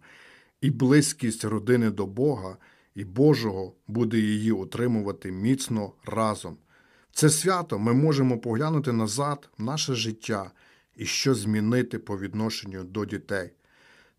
і 0.60 0.70
близькість 0.70 1.44
родини 1.44 1.90
до 1.90 2.06
Бога 2.06 2.56
і 2.94 3.04
Божого 3.04 3.72
буде 3.88 4.18
її 4.18 4.52
утримувати 4.52 5.32
міцно 5.32 5.92
разом. 6.06 6.56
В 7.10 7.16
Це 7.16 7.30
свято 7.30 7.78
ми 7.78 7.92
можемо 7.92 8.38
поглянути 8.38 8.92
назад 8.92 9.48
в 9.58 9.62
наше 9.62 9.94
життя 9.94 10.50
і 10.96 11.06
що 11.06 11.34
змінити 11.34 11.98
по 11.98 12.18
відношенню 12.18 12.84
до 12.84 13.04
дітей. 13.04 13.50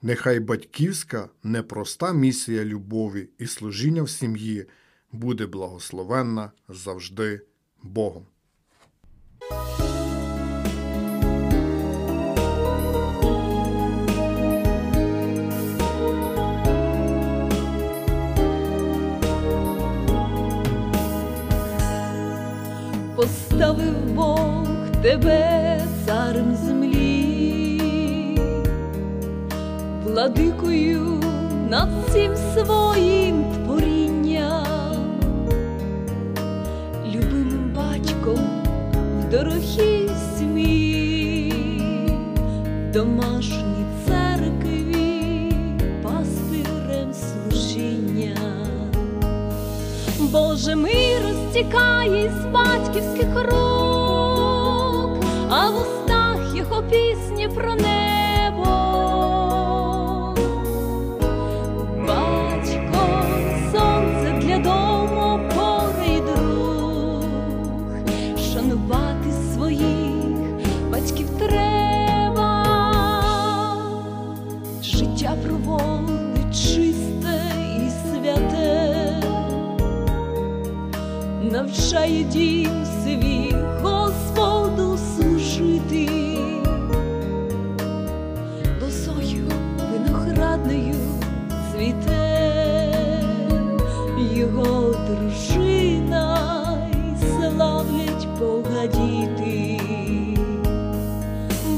Нехай 0.06 0.40
батьківська 0.40 1.30
непроста 1.44 2.14
місія 2.14 2.66
любові 2.66 3.30
і 3.38 3.48
служіння 3.48 4.04
в 4.04 4.10
сім'ї 4.10 4.66
буде 5.12 5.46
благословенна 5.46 6.52
завжди 6.70 7.42
Богом. 7.84 8.26
Поставив 23.16 24.14
Бог 24.14 24.68
тебе 25.02 25.82
царем 26.06 26.56
владикою 30.16 31.24
над 31.70 31.90
всім 32.08 32.32
своїм 32.36 33.44
творінням, 33.54 34.66
любимим 37.06 37.74
батьком 37.76 38.40
в 39.20 39.30
дорогій 39.32 40.10
сім'ї, 40.38 41.54
домашній 42.94 43.86
церкві, 44.08 45.54
пастирем 46.04 47.14
служіння. 47.14 48.38
Боже 50.20 50.76
мир 50.76 51.22
розтікає 51.24 52.34
з 52.42 52.46
батьківських 52.46 53.36
рук, 53.36 55.24
а 55.50 55.70
в 55.70 55.76
устах 55.82 56.56
його 56.56 56.84
пісні 56.84 57.48
про 57.56 57.76
небо. 57.76 58.15
Навчає 81.96 82.24
дім 82.24 82.86
свій 83.04 83.56
Господу 83.82 84.98
служити, 84.98 86.10
лозою 88.82 89.52
виноградною 89.92 90.96
цвіте 91.72 92.92
його 94.34 94.96
дружина 95.08 96.38
й 96.94 97.28
славлять 97.38 98.28
Бога 98.40 98.88
діти. 98.88 99.80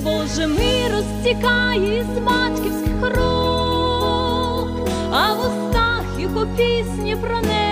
Боже 0.04 0.48
мир 0.48 0.92
розтікає 0.92 2.04
з 2.04 2.20
батьківських 2.20 3.02
рук, 3.02 4.90
а 5.12 5.34
в 5.34 5.40
устах 5.40 6.04
його 6.20 6.48
пісні 6.58 7.16
про 7.16 7.42
небо. 7.42 7.67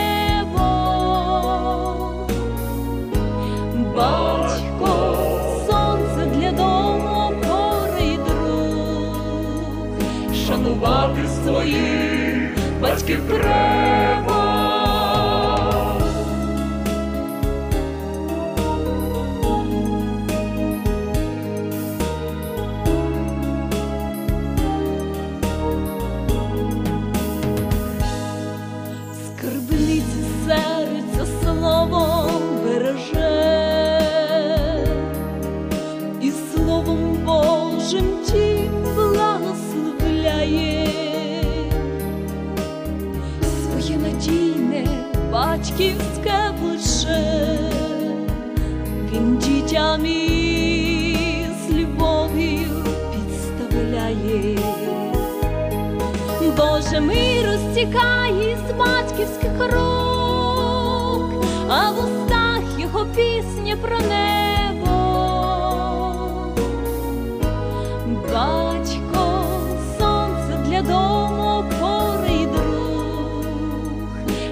Батьків 13.05 13.19
треба. 13.29 13.84
Розтікає 57.85 58.57
з 58.67 58.73
батьківських 58.73 59.59
рук, 59.59 61.45
а 61.69 61.91
в 61.91 61.99
устах 61.99 62.79
його 62.79 63.05
пісні 63.05 63.75
про 63.75 63.97
небо. 63.99 64.95
Батько, 68.33 69.43
сонце 69.99 70.57
для 70.65 70.81
дому, 70.81 71.59
опора 71.59 72.27
й 72.29 72.45
друг, 72.45 73.45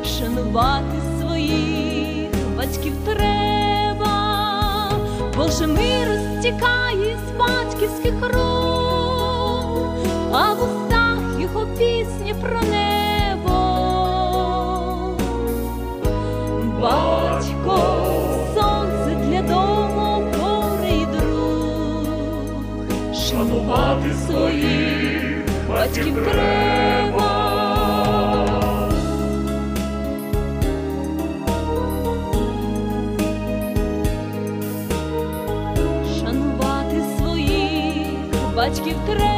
шанувати 0.06 0.98
своїх 1.22 2.30
батьків 2.58 2.93
треба, 3.06 4.91
Боже 5.38 5.67
мир 5.67 6.08
розтікає 6.08 7.17
з 7.28 7.39
батьківських 7.39 8.13
рук, 8.22 9.96
а 10.32 10.54
в 10.54 10.63
устах 10.63 11.41
його 11.41 11.65
пісні 11.78 12.34
про 12.41 12.62
небо. 12.62 12.92
Своїх 24.13 25.67
батьків 25.69 26.15
треба. 26.15 27.30
Шанувати 36.19 37.04
своїх 37.17 38.56
батьків 38.56 38.95
треба. 39.06 39.34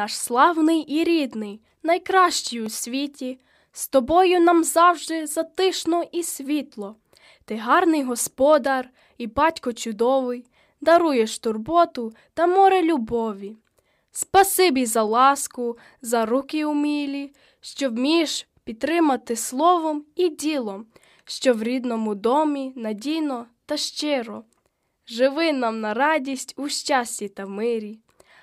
наш 0.00 0.18
славний 0.18 0.80
і 0.80 1.04
рідний, 1.04 1.60
найкращий 1.82 2.62
у 2.62 2.68
світі, 2.68 3.38
з 3.72 3.88
тобою 3.88 4.40
нам 4.40 4.64
завжди 4.64 5.26
затишно 5.26 6.04
і 6.12 6.22
світло. 6.22 6.96
Ти 7.44 7.56
гарний 7.56 8.02
господар 8.02 8.90
і 9.20 9.26
батько 9.26 9.72
чудовий, 9.72 10.46
даруєш 10.80 11.38
турботу 11.38 12.12
та 12.34 12.46
море 12.46 12.82
любові. 12.82 13.56
Спасибі 14.10 14.86
за 14.86 15.02
ласку, 15.02 15.78
за 16.02 16.26
руки 16.26 16.64
умілі, 16.64 17.32
що 17.60 17.90
вмієш 17.90 18.48
підтримати 18.64 19.36
словом 19.36 20.04
і 20.16 20.28
ділом, 20.28 20.86
що 21.24 21.54
в 21.54 21.62
рідному 21.62 22.14
домі 22.14 22.72
надійно 22.76 23.46
та 23.66 23.76
щиро. 23.76 24.44
Живи 25.06 25.52
нам 25.52 25.80
на 25.80 25.94
радість 25.94 26.54
у 26.56 26.68
щасті 26.68 27.28
та 27.28 27.46
мирі. 27.46 27.98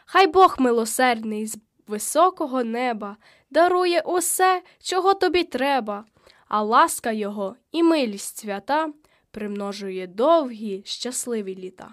Хай 0.06 0.28
Бог 0.28 0.56
милосердний 0.60 1.48
з 1.48 1.58
високого 1.88 2.63
неба 2.63 3.18
дарує 3.50 4.02
усе, 4.02 4.62
чого 4.80 5.13
тобі 5.13 5.44
треба, 5.44 6.06
а 6.48 6.63
ласка 6.63 7.12
Його 7.12 7.56
і 7.72 7.84
милість 7.84 8.38
свята 8.38 8.90
примножує 9.38 10.08
довгі 10.08 10.82
щасливі 10.86 11.56
літа. 11.56 11.89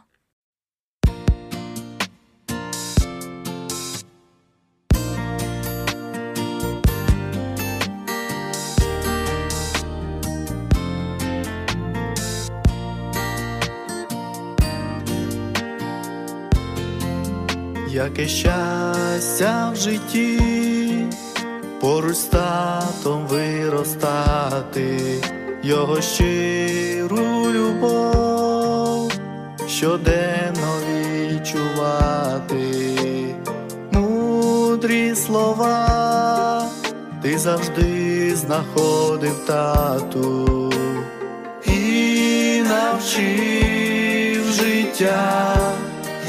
Яке 17.89 18.29
щастя 18.29 19.71
в 19.71 19.77
житті, 19.77 20.41
поруч 21.81 22.17
з 22.17 22.25
татом 22.25 23.27
виростати, 23.27 25.01
його 25.65 26.01
щиру 26.01 27.53
любов 27.53 29.13
щоденно 29.69 30.77
відчувати, 30.89 32.61
мудрі 33.93 35.15
слова, 35.15 36.69
ти 37.23 37.39
завжди 37.39 38.37
знаходив 38.37 39.47
тату. 39.47 40.73
І 41.67 42.63
навчив 42.69 44.45
життя 44.53 45.55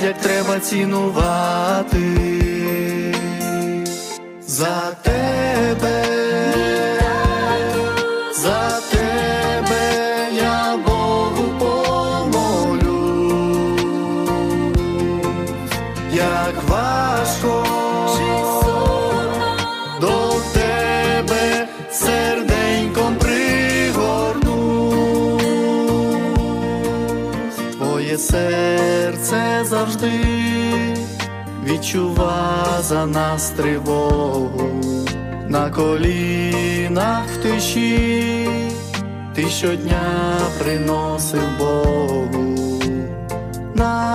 як 0.04 0.17
треба 0.21 0.60
цінувати. 0.60 2.00
За 4.48 4.91
тебе, 5.04 6.05
як 16.15 16.69
важко. 16.69 17.65
До 20.01 20.36
тебе 20.54 21.67
серденьком 21.91 23.15
пригорну, 23.15 24.91
твоє 27.71 28.17
серце 28.17 29.63
завжди 29.63 30.12
відчува 31.65 32.65
за 32.82 33.06
нас 33.06 33.49
тривогу. 33.49 34.84
На 35.47 35.69
колінах 35.69 37.23
в 37.34 37.43
тиші, 37.43 38.49
ти 39.36 39.49
щодня 39.49 40.38
приносив 40.60 41.43
Богу 41.60 42.55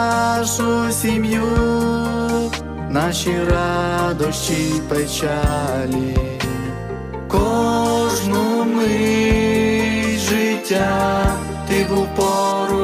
нашу 0.00 0.92
сім'ю, 0.92 1.48
наші 2.90 3.34
радощі 3.50 4.72
печалі, 4.88 6.16
кожну 7.28 8.64
мить 8.64 10.20
життя 10.20 11.32
ти 11.68 11.86
був 11.90 12.06
поруч 12.16 12.79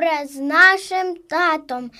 добре 0.00 0.26
з 0.26 0.36
нашим 0.36 1.16
татом. 1.16 1.90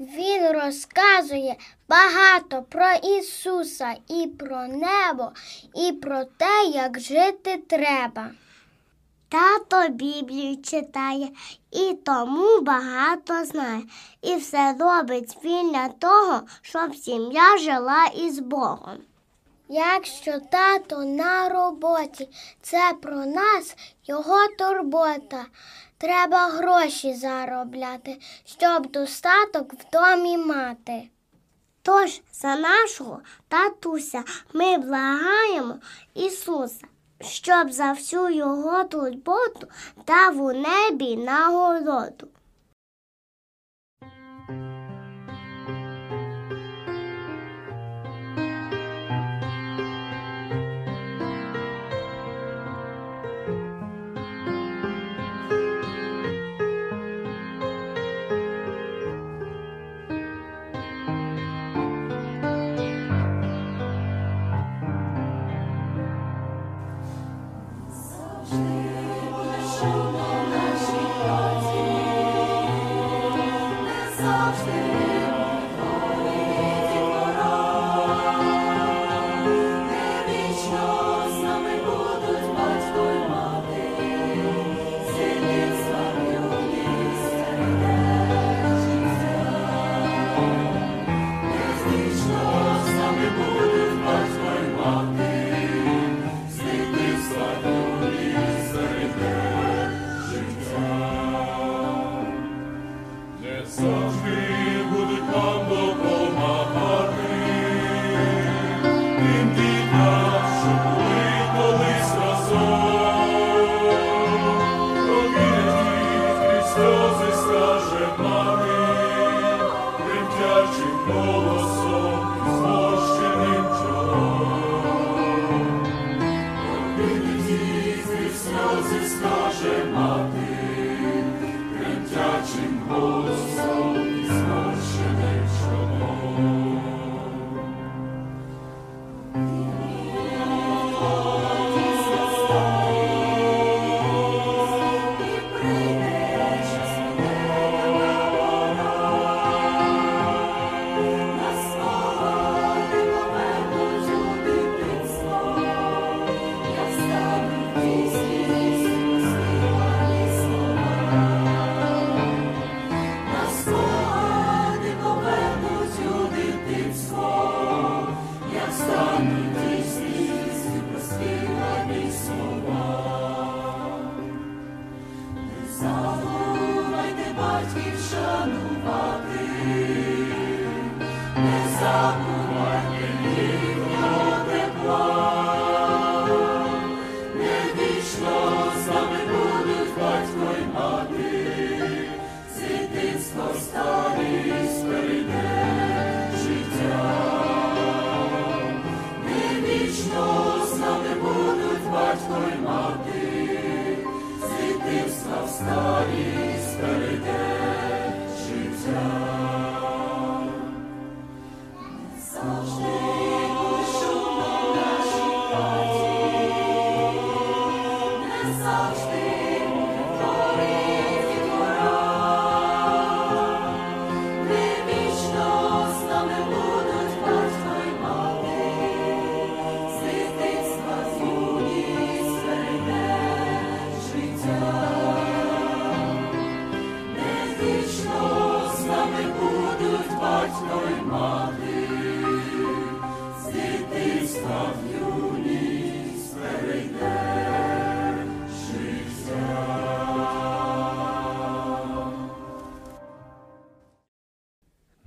Він 0.00 0.46
розказує 0.52 1.56
багато 1.88 2.62
про 2.62 2.92
Ісуса 3.18 3.94
і 4.08 4.26
про 4.26 4.68
небо, 4.68 5.32
і 5.74 5.92
про 5.92 6.24
те, 6.24 6.64
як 6.74 7.00
жити 7.00 7.62
треба. 7.68 8.30
Тато 9.28 9.88
Біблію 9.88 10.62
читає 10.62 11.28
і 11.70 11.94
тому 12.04 12.60
багато 12.60 13.44
знає. 13.44 13.82
І 14.22 14.36
все 14.36 14.74
робить 14.80 15.36
він 15.44 15.72
для 15.72 15.88
того, 15.88 16.40
щоб 16.62 16.96
сім'я 16.96 17.58
жила 17.58 18.06
із 18.06 18.38
Богом. 18.38 18.98
Якщо 19.68 20.40
тато 20.50 21.04
на 21.04 21.48
роботі, 21.48 22.28
це 22.62 22.92
про 23.02 23.26
нас 23.26 23.76
його 24.06 24.48
турбота. 24.58 25.46
Треба 26.02 26.46
гроші 26.46 27.14
заробляти, 27.14 28.20
щоб 28.44 28.90
достаток 28.90 29.72
в 29.72 29.90
домі 29.92 30.38
мати. 30.38 31.02
Тож 31.82 32.20
за 32.32 32.56
нашого 32.56 33.20
татуся 33.48 34.24
ми 34.52 34.78
благаємо 34.78 35.74
Ісуса, 36.14 36.86
щоб 37.20 37.72
за 37.72 37.92
всю 37.92 38.30
його 38.30 38.84
турботу 38.84 39.66
дав 40.06 40.42
у 40.42 40.52
небі 40.52 41.16
нагороду. 41.16 42.28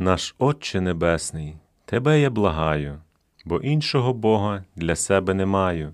Наш 0.06 0.36
Отче 0.40 0.82
Небесний, 0.82 1.58
Тебе 1.86 2.22
я 2.22 2.30
благаю, 2.30 3.02
бо 3.46 3.58
іншого 3.58 4.14
Бога 4.14 4.64
для 4.76 4.96
себе 4.96 5.34
не 5.34 5.46
маю. 5.46 5.94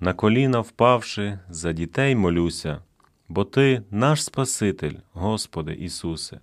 На 0.00 0.12
коліна 0.12 0.60
впавши, 0.60 1.38
за 1.48 1.72
дітей 1.72 2.14
молюся, 2.14 2.82
бо 3.28 3.44
Ти 3.44 3.82
наш 3.90 4.24
Спаситель, 4.24 4.94
Господи 5.12 5.72
Ісусе. 5.74 6.40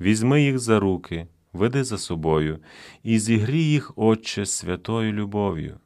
Візьми 0.00 0.42
їх 0.42 0.58
за 0.58 0.80
руки, 0.80 1.26
веди 1.52 1.84
за 1.84 1.98
собою, 1.98 2.58
і 3.02 3.18
зігрій 3.18 3.64
їх, 3.64 3.92
Отче, 3.96 4.46
святою 4.46 5.12
любов'ю. 5.12 5.78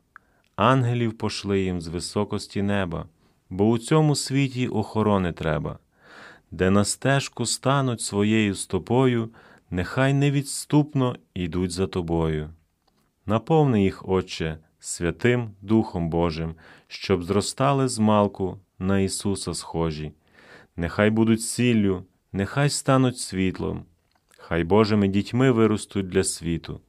Ангелів 0.57 1.19
пошли 1.19 1.61
їм 1.61 1.81
з 1.81 1.88
високості 1.88 2.62
неба, 2.62 3.07
бо 3.51 3.69
у 3.69 3.79
цьому 3.79 4.14
світі 4.14 4.69
охорони 4.69 5.33
треба, 5.33 5.79
де 6.51 6.71
на 6.71 6.85
стежку 6.85 7.47
стануть 7.47 8.01
своєю 8.01 8.55
стопою, 8.55 9.31
нехай 9.74 10.14
невідступно 10.14 11.16
йдуть 11.34 11.70
за 11.70 11.87
тобою. 11.87 12.50
Наповни 13.26 13.82
їх, 13.82 14.08
Отче, 14.08 14.58
святим 14.78 15.50
Духом 15.60 16.10
Божим, 16.10 16.54
щоб 16.87 17.22
зростали 17.22 17.88
з 17.88 17.98
малку 17.98 18.58
на 18.78 19.00
Ісуса 19.00 19.54
схожі. 19.54 20.12
Нехай 20.76 21.10
будуть 21.10 21.42
сіллю, 21.42 22.04
нехай 22.32 22.70
стануть 22.70 23.18
світлом, 23.18 23.84
хай 24.38 24.64
Божими 24.64 25.08
дітьми 25.08 25.50
виростуть 25.50 26.08
для 26.08 26.24
світу. 26.24 26.80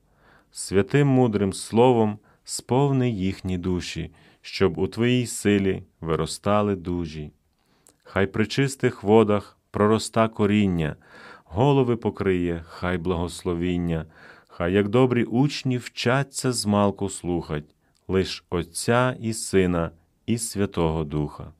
Святим 0.51 1.07
мудрим 1.07 1.53
словом 1.53 2.19
сповни 2.43 3.09
їхні 3.09 3.57
душі, 3.57 4.11
щоб 4.41 4.77
у 4.77 4.87
Твоїй 4.87 5.27
силі 5.27 5.83
виростали 6.01 6.75
дужі. 6.75 7.31
Хай 8.03 8.27
при 8.27 8.47
чистих 8.47 9.03
водах 9.03 9.57
пророста 9.71 10.27
коріння, 10.27 10.95
голови 11.55 11.95
покриє, 11.95 12.63
хай 12.67 12.97
благословіння, 12.97 14.05
хай 14.47 14.73
як 14.73 14.89
добрі 14.89 15.23
учні 15.23 15.77
вчаться 15.77 16.51
змалку 16.51 17.09
слухать, 17.09 17.75
лиш 18.07 18.43
Отця 18.49 19.17
і 19.19 19.33
Сина, 19.33 19.91
і 20.25 20.37
Святого 20.37 21.03
Духа. 21.03 21.53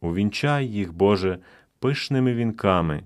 Увінчай 0.00 0.68
їх, 0.68 0.92
Боже, 0.92 1.38
пишними 1.78 2.34
вінками, 2.34 3.02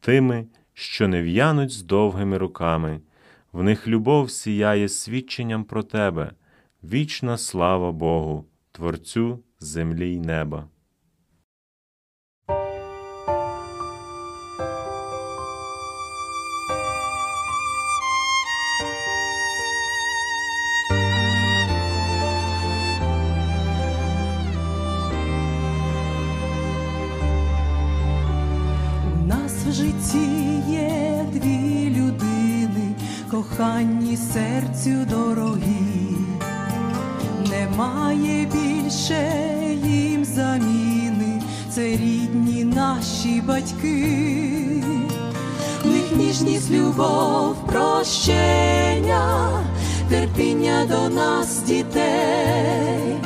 тими, 0.00 0.46
що 0.74 1.08
не 1.08 1.22
в'януть 1.22 1.70
з 1.70 1.82
довгими 1.82 2.38
руками, 2.38 3.00
в 3.52 3.62
них 3.62 3.88
любов 3.88 4.30
сіяє 4.30 4.88
свідченням 4.88 5.64
про 5.64 5.82
Тебе, 5.82 6.30
вічна 6.84 7.38
слава 7.38 7.92
Богу, 7.92 8.46
Творцю 8.72 9.40
землі 9.60 10.12
й 10.12 10.18
неба. 10.18 10.68
Серцю 34.16 35.06
дорогі, 35.10 36.16
немає 37.50 38.48
більше 38.52 39.32
їм 39.84 40.24
заміни, 40.24 41.42
це 41.70 41.80
рідні 41.80 42.64
наші 42.64 43.42
батьки, 43.46 44.82
в 45.84 45.86
них 45.86 46.16
ніжність, 46.16 46.70
любов, 46.70 47.56
прощення, 47.66 49.50
терпіння 50.08 50.86
до 50.88 51.08
нас 51.08 51.62
дітей, 51.62 53.16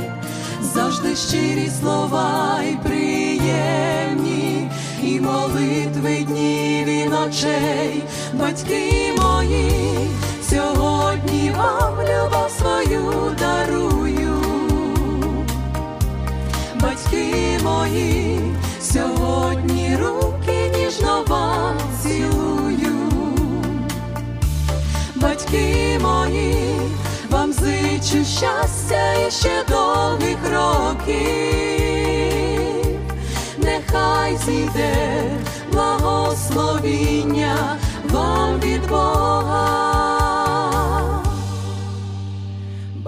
завжди 0.74 1.16
щирі 1.16 1.70
слова 1.80 2.60
й 2.62 2.76
приємні, 2.88 4.70
і 5.02 5.20
молитви 5.20 6.24
днів 6.28 6.88
і 6.88 7.04
ночей, 7.04 8.02
батьки 8.34 9.12
мої, 9.18 10.08
сьогодні 10.50 11.52
вам 11.56 11.94
любов 12.00 12.50
свою 12.58 13.34
дарую. 13.38 14.34
Батьки 16.80 17.58
мої, 17.64 18.40
сьогодні 18.80 19.98
руки 20.02 20.72
ніжно 20.78 21.24
вам 21.26 21.76
цілую. 22.02 22.96
Батьки 25.16 25.98
мої, 26.02 26.74
вам 27.30 27.52
зичу 27.52 28.24
щастя 28.24 29.12
і 29.28 29.30
ще 29.30 29.64
довгих 29.68 30.38
років, 30.54 31.18
нехай 33.58 34.36
зійде 34.36 35.22
благословіння 35.72 37.76
вам 38.10 38.60
від 38.60 38.88
Бога. 38.88 39.97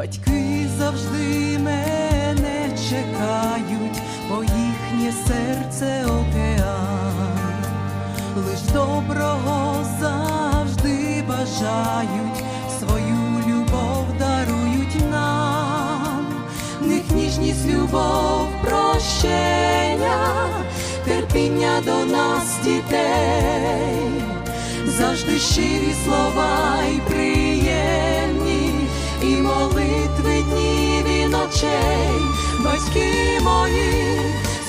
Батьки 0.00 0.66
завжди 0.78 1.58
мене 1.58 2.70
чекають, 2.88 4.02
бо 4.28 4.42
їхнє 4.42 5.12
серце 5.26 6.04
океан, 6.04 7.64
лиш 8.36 8.60
доброго 8.72 9.84
завжди 10.00 11.24
бажають, 11.28 12.44
свою 12.78 13.42
любов 13.48 14.06
дарують 14.18 15.10
нам, 15.10 16.26
них 16.80 17.10
ніжність, 17.14 17.66
любов, 17.66 18.48
прощення, 18.64 20.18
терпіння 21.04 21.82
до 21.84 22.04
нас 22.04 22.58
дітей, 22.64 24.22
завжди 24.98 25.38
щирі 25.38 25.94
слова 26.04 26.78
й 26.88 27.00
приємні, 27.10 27.49
ночей, 31.50 32.20
батьки 32.64 33.40
мої, 33.42 34.20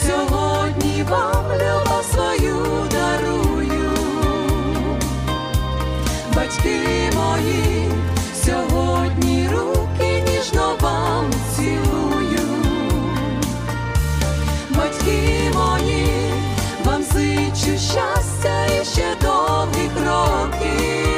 сьогодні 0.06 1.06
вам 1.10 1.46
любов 1.54 2.06
свою 2.14 2.66
дарую. 2.92 3.92
Батьки 6.36 7.12
мої, 7.16 7.92
сьогодні 8.46 9.50
руки 9.52 10.24
ніжно 10.28 10.76
вам 10.82 11.26
цілую. 11.56 12.48
Батьки 14.70 15.52
мої, 15.54 16.34
вам 16.86 17.04
зичу 17.04 17.78
щастя 17.78 18.66
і 18.82 18.86
ще 18.86 19.16
довгих 19.22 19.92
років. 20.08 21.11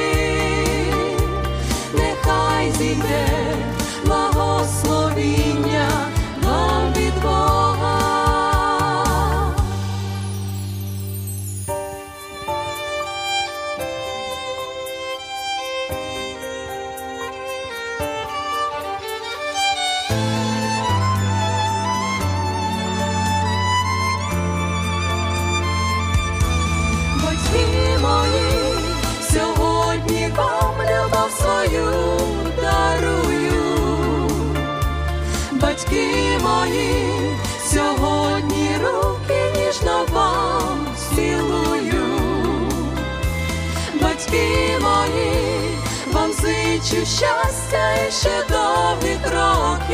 Батьки 44.34 44.80
мої, 44.82 45.78
вам 46.14 46.32
зичу 46.32 47.06
щастя 47.06 48.06
і 48.08 48.12
ще 48.12 48.46
довгих 48.50 49.24
років. 49.24 49.94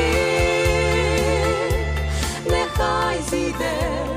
Нехай 2.50 3.22
зійде 3.22 4.08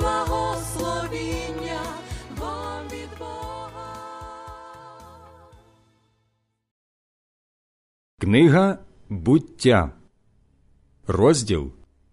благословіння 0.00 1.80
вам 2.38 2.84
від 2.92 3.18
Бога. 3.18 3.94
Книга 8.18 8.78
Буття, 9.08 9.92
розділ 11.06 11.72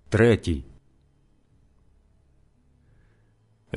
третій. 0.09 0.63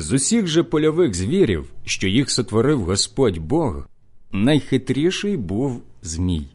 З 0.00 0.12
усіх 0.12 0.46
же 0.46 0.62
польових 0.62 1.14
звірів, 1.14 1.72
що 1.84 2.08
їх 2.08 2.30
сотворив 2.30 2.80
Господь 2.80 3.38
Бог, 3.38 3.88
найхитріший 4.32 5.36
був 5.36 5.82
Змій. 6.02 6.46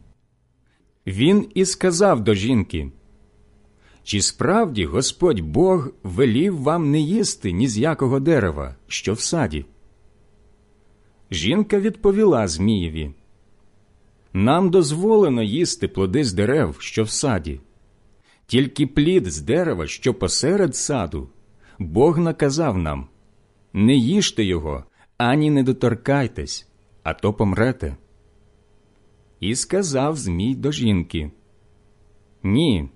Він 1.06 1.46
і 1.54 1.64
сказав 1.64 2.24
до 2.24 2.34
жінки: 2.34 2.90
Чи 4.04 4.22
справді 4.22 4.84
Господь 4.84 5.40
Бог 5.40 5.90
велів 6.02 6.62
вам 6.62 6.90
не 6.90 7.00
їсти 7.00 7.52
ні 7.52 7.68
з 7.68 7.78
якого 7.78 8.20
дерева, 8.20 8.74
що 8.86 9.12
в 9.12 9.20
саді? 9.20 9.64
Жінка 11.30 11.80
відповіла 11.80 12.48
Змієві. 12.48 13.10
Нам 14.32 14.70
дозволено 14.70 15.42
їсти 15.42 15.88
плоди 15.88 16.24
з 16.24 16.32
дерев, 16.32 16.76
що 16.78 17.04
в 17.04 17.10
саді. 17.10 17.60
Тільки 18.46 18.86
плід 18.86 19.26
з 19.26 19.40
дерева, 19.40 19.86
що 19.86 20.14
посеред 20.14 20.76
саду, 20.76 21.28
Бог 21.78 22.18
наказав 22.18 22.78
нам 22.78 23.06
не 23.76 23.94
їжте 23.94 24.44
його, 24.44 24.84
ані 25.18 25.50
не 25.50 25.62
доторкайтесь, 25.62 26.68
а 27.02 27.14
то 27.14 27.32
помрете. 27.32 27.96
І 29.40 29.54
сказав 29.54 30.16
Змій 30.16 30.54
до 30.54 30.72
жінки: 30.72 31.30
Ні, 32.42 32.88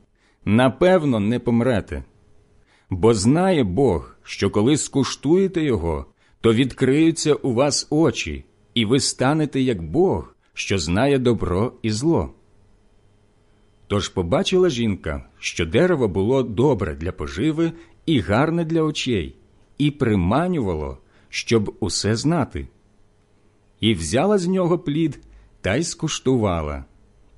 напевно, 0.44 1.20
не 1.20 1.38
помрете. 1.38 2.04
Бо 2.90 3.14
знає 3.14 3.64
Бог, 3.64 4.16
що 4.22 4.50
коли 4.50 4.76
скуштуєте 4.76 5.62
його, 5.62 6.06
то 6.40 6.54
відкриються 6.54 7.34
у 7.34 7.52
вас 7.52 7.86
очі, 7.90 8.44
і 8.74 8.84
ви 8.84 9.00
станете 9.00 9.60
як 9.60 9.82
Бог, 9.82 10.34
що 10.54 10.78
знає 10.78 11.18
добро 11.18 11.72
і 11.82 11.90
зло. 11.90 12.34
Тож 13.86 14.08
побачила 14.08 14.68
жінка, 14.68 15.24
що 15.38 15.66
дерево 15.66 16.08
було 16.08 16.42
добре 16.42 16.94
для 16.94 17.12
поживи 17.12 17.72
і 18.06 18.20
гарне 18.20 18.64
для 18.64 18.82
очей, 18.82 19.39
і 19.80 19.90
приманювало, 19.90 20.98
щоб 21.28 21.76
усе 21.80 22.16
знати. 22.16 22.68
І 23.80 23.94
взяла 23.94 24.38
з 24.38 24.46
нього 24.46 24.78
плід 24.78 25.20
та 25.60 25.76
й 25.76 25.84
скуштувала, 25.84 26.84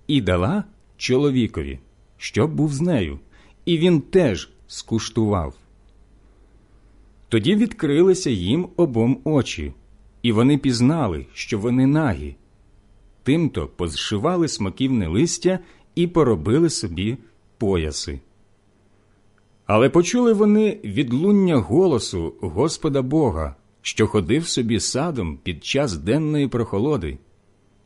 і 0.07 0.21
дала 0.21 0.65
чоловікові, 0.97 1.79
щоб 2.17 2.55
був 2.55 2.73
з 2.73 2.81
нею, 2.81 3.19
і 3.65 3.79
він 3.79 4.01
теж 4.01 4.51
скуштував. 4.67 5.55
Тоді 7.29 7.57
відкрилися 7.57 8.31
їм 8.31 8.69
обом 8.77 9.21
очі, 9.25 9.73
і 10.23 10.33
вони 10.33 10.59
пізнали, 10.59 11.27
що 11.33 11.59
вони 11.59 11.87
нагі. 11.87 12.37
Тимто 13.23 13.67
позшивали 13.67 14.49
смоківне 14.49 15.09
листя 15.09 15.59
і 15.95 16.07
поробили 16.07 16.71
собі 16.71 17.19
пояси. 17.59 18.21
Але 19.75 19.89
почули 19.89 20.33
вони 20.33 20.81
відлуння 20.85 21.57
голосу 21.57 22.35
Господа 22.41 23.03
Бога, 23.03 23.57
що 23.83 24.07
ходив 24.07 24.49
собі 24.49 24.81
садом 24.81 25.39
під 25.43 25.65
час 25.65 25.97
денної 25.97 26.49
прохолоди, 26.49 27.19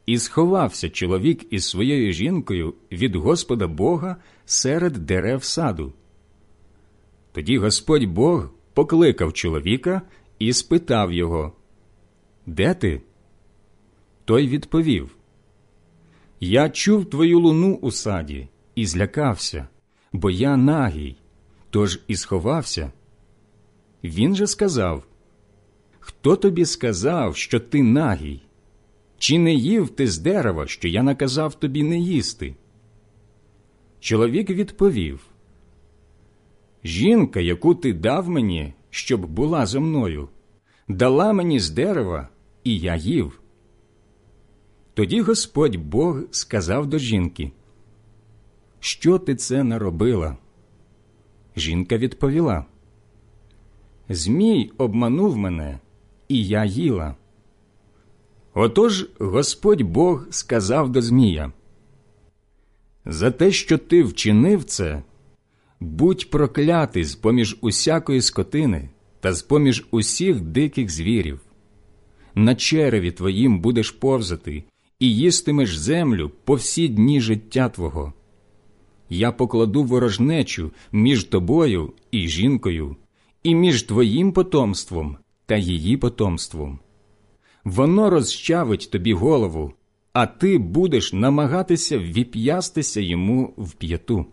і 0.06 0.18
сховався 0.18 0.90
чоловік 0.90 1.46
із 1.50 1.68
своєю 1.68 2.12
жінкою 2.12 2.74
від 2.92 3.16
Господа 3.16 3.66
Бога 3.66 4.16
серед 4.44 4.92
дерев 4.92 5.44
саду. 5.44 5.92
Тоді 7.32 7.58
Господь 7.58 8.04
Бог 8.04 8.50
покликав 8.74 9.32
чоловіка 9.32 10.02
і 10.38 10.52
спитав 10.52 11.12
його 11.12 11.52
Де 12.46 12.74
ти? 12.74 13.02
Той 14.24 14.48
відповів 14.48 15.16
Я 16.40 16.68
чув 16.70 17.10
твою 17.10 17.40
луну 17.40 17.78
у 17.82 17.90
саді 17.90 18.48
і 18.74 18.86
злякався, 18.86 19.68
бо 20.12 20.30
я 20.30 20.56
нагій, 20.56 21.16
тож 21.70 22.00
і 22.06 22.16
сховався. 22.16 22.92
Він 24.04 24.36
же 24.36 24.46
сказав 24.46 25.06
Хто 26.00 26.36
тобі 26.36 26.64
сказав, 26.64 27.36
що 27.36 27.60
ти 27.60 27.82
нагій? 27.82 28.40
Чи 29.18 29.38
не 29.38 29.54
їв 29.54 29.88
ти 29.88 30.06
з 30.06 30.18
дерева, 30.18 30.66
що 30.66 30.88
я 30.88 31.02
наказав 31.02 31.54
тобі 31.54 31.82
не 31.82 31.98
їсти? 31.98 32.54
Чоловік 34.00 34.50
відповів 34.50 35.20
Жінка, 36.84 37.40
яку 37.40 37.74
ти 37.74 37.92
дав 37.92 38.28
мені, 38.28 38.74
щоб 38.90 39.26
була 39.26 39.66
зо 39.66 39.80
мною, 39.80 40.28
дала 40.88 41.32
мені 41.32 41.60
з 41.60 41.70
дерева, 41.70 42.28
і 42.64 42.78
я 42.78 42.96
їв. 42.96 43.40
Тоді 44.94 45.20
Господь 45.20 45.76
Бог 45.76 46.20
сказав 46.30 46.86
до 46.86 46.98
жінки, 46.98 47.52
Що 48.80 49.18
ти 49.18 49.34
це 49.34 49.64
наробила? 49.64 50.36
Жінка 51.56 51.98
відповіла, 51.98 52.64
Змій 54.08 54.70
обманув 54.78 55.36
мене, 55.36 55.78
і 56.28 56.46
я 56.46 56.64
їла. 56.64 57.14
Отож 58.54 59.06
Господь 59.18 59.82
Бог 59.82 60.26
сказав 60.30 60.92
до 60.92 61.02
Змія, 61.02 61.52
За 63.04 63.30
те, 63.30 63.52
що 63.52 63.78
ти 63.78 64.02
вчинив 64.02 64.64
це, 64.64 65.02
будь 65.80 66.30
проклятий 66.30 67.04
з 67.04 67.14
поміж 67.14 67.56
усякої 67.60 68.22
скотини 68.22 68.90
та 69.20 69.32
з 69.32 69.42
поміж 69.42 69.86
усіх 69.90 70.40
диких 70.40 70.90
звірів. 70.90 71.40
На 72.34 72.54
череві 72.54 73.12
твоїм 73.12 73.60
будеш 73.60 73.90
повзати 73.90 74.64
і 74.98 75.16
їстимеш 75.16 75.76
землю 75.76 76.30
по 76.44 76.54
всі 76.54 76.88
дні 76.88 77.20
життя 77.20 77.68
твого. 77.68 78.12
Я 79.08 79.32
покладу 79.32 79.84
ворожнечу 79.84 80.70
між 80.92 81.24
тобою 81.24 81.92
і 82.10 82.28
жінкою, 82.28 82.96
і 83.42 83.54
між 83.54 83.82
твоїм 83.82 84.32
потомством 84.32 85.16
та 85.46 85.56
її 85.56 85.96
потомством. 85.96 86.78
Воно 87.64 88.10
розчавить 88.10 88.88
тобі 88.90 89.12
голову, 89.12 89.72
а 90.12 90.26
ти 90.26 90.58
будеш 90.58 91.12
намагатися 91.12 91.98
віп'ястися 91.98 93.00
йому 93.00 93.54
в 93.56 93.72
п'яту. 93.72 94.26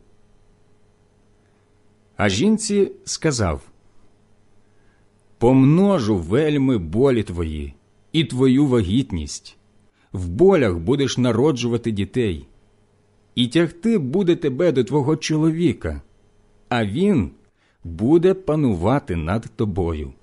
А 2.17 2.29
жінці 2.29 2.91
сказав 3.05 3.61
Помножу 5.37 6.17
вельми 6.17 6.77
болі 6.77 7.23
твої 7.23 7.73
і 8.11 8.23
твою 8.23 8.65
вагітність, 8.65 9.57
в 10.13 10.27
болях 10.29 10.77
будеш 10.77 11.17
народжувати 11.17 11.91
дітей, 11.91 12.47
і 13.35 13.47
тягти 13.47 13.97
буде 13.97 14.35
тебе 14.35 14.71
до 14.71 14.83
твого 14.83 15.15
чоловіка, 15.15 16.01
а 16.69 16.85
він 16.85 17.31
буде 17.83 18.33
панувати 18.33 19.15
над 19.15 19.49
тобою. 19.55 20.13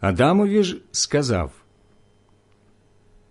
Адамові 0.00 0.62
ж 0.62 0.76
сказав 0.92 1.52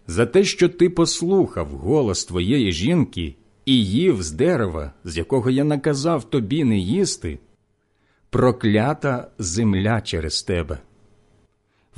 За 0.07 0.25
те, 0.25 0.43
що 0.43 0.69
ти 0.69 0.89
послухав 0.89 1.67
голос 1.67 2.25
твоєї 2.25 2.71
жінки 2.71 3.36
і 3.65 3.86
їв 3.86 4.23
з 4.23 4.31
дерева, 4.31 4.93
з 5.03 5.17
якого 5.17 5.49
я 5.49 5.63
наказав 5.63 6.23
тобі 6.29 6.63
не 6.63 6.77
їсти, 6.77 7.39
проклята 8.29 9.31
земля 9.39 10.01
через 10.01 10.43
тебе. 10.43 10.79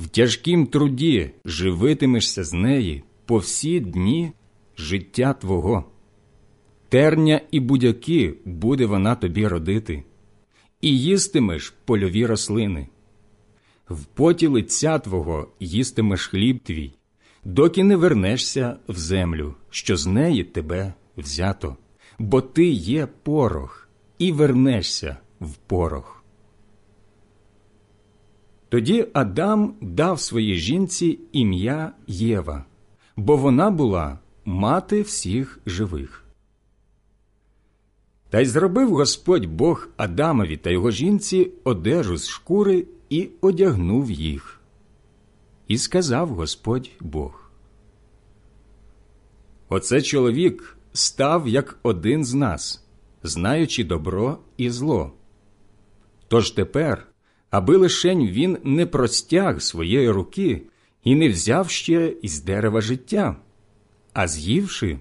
В 0.00 0.08
тяжкім 0.08 0.66
труді 0.66 1.30
живитимешся 1.44 2.44
з 2.44 2.52
неї 2.52 3.04
по 3.24 3.38
всі 3.38 3.80
дні 3.80 4.32
життя 4.78 5.32
твого. 5.32 5.84
Терня 6.88 7.40
і 7.50 7.60
будяки 7.60 8.34
буде 8.44 8.86
вона 8.86 9.14
тобі 9.14 9.48
родити, 9.48 10.04
і 10.80 10.98
їстимеш 10.98 11.74
польові 11.84 12.26
рослини. 12.26 12.88
В 13.90 14.04
поті 14.04 14.46
лиця 14.46 14.98
твого 14.98 15.48
їстимеш 15.60 16.26
хліб 16.26 16.58
твій, 16.58 16.92
доки 17.44 17.84
не 17.84 17.96
вернешся 17.96 18.76
в 18.88 18.98
землю, 18.98 19.54
що 19.70 19.96
з 19.96 20.06
неї 20.06 20.44
тебе 20.44 20.92
взято, 21.16 21.76
бо 22.18 22.40
ти 22.40 22.66
є 22.66 23.08
порох, 23.22 23.88
і 24.18 24.32
вернешся 24.32 25.16
в 25.40 25.54
порох. 25.56 26.24
Тоді 28.68 29.06
Адам 29.12 29.74
дав 29.80 30.20
своїй 30.20 30.54
жінці 30.54 31.18
ім'я 31.32 31.92
Єва, 32.06 32.64
бо 33.16 33.36
вона 33.36 33.70
була 33.70 34.18
мати 34.48 35.02
всіх 35.02 35.58
живих. 35.66 36.24
Та 38.30 38.40
й 38.40 38.46
зробив 38.46 38.90
Господь 38.90 39.46
Бог 39.46 39.88
Адамові 39.96 40.56
та 40.56 40.70
його 40.70 40.90
жінці 40.90 41.50
одежу 41.64 42.16
з 42.16 42.28
шкури 42.28 42.86
і 43.10 43.28
одягнув 43.40 44.10
їх. 44.10 44.60
І 45.66 45.78
сказав 45.78 46.28
Господь 46.28 46.90
Бог. 47.00 47.50
Оце 49.68 50.02
чоловік 50.02 50.76
став 50.92 51.48
як 51.48 51.78
один 51.82 52.24
з 52.24 52.34
нас, 52.34 52.86
знаючи 53.22 53.84
добро 53.84 54.38
і 54.56 54.70
зло. 54.70 55.12
Тож 56.28 56.50
тепер, 56.50 57.06
аби 57.50 57.76
лишень 57.76 58.26
він 58.26 58.58
не 58.64 58.86
простяг 58.86 59.62
своєї 59.62 60.10
руки 60.10 60.62
і 61.04 61.14
не 61.14 61.28
взяв 61.28 61.70
ще 61.70 62.14
із 62.22 62.42
дерева 62.42 62.80
життя, 62.80 63.36
а 64.18 64.28
з'ївши, 64.28 64.98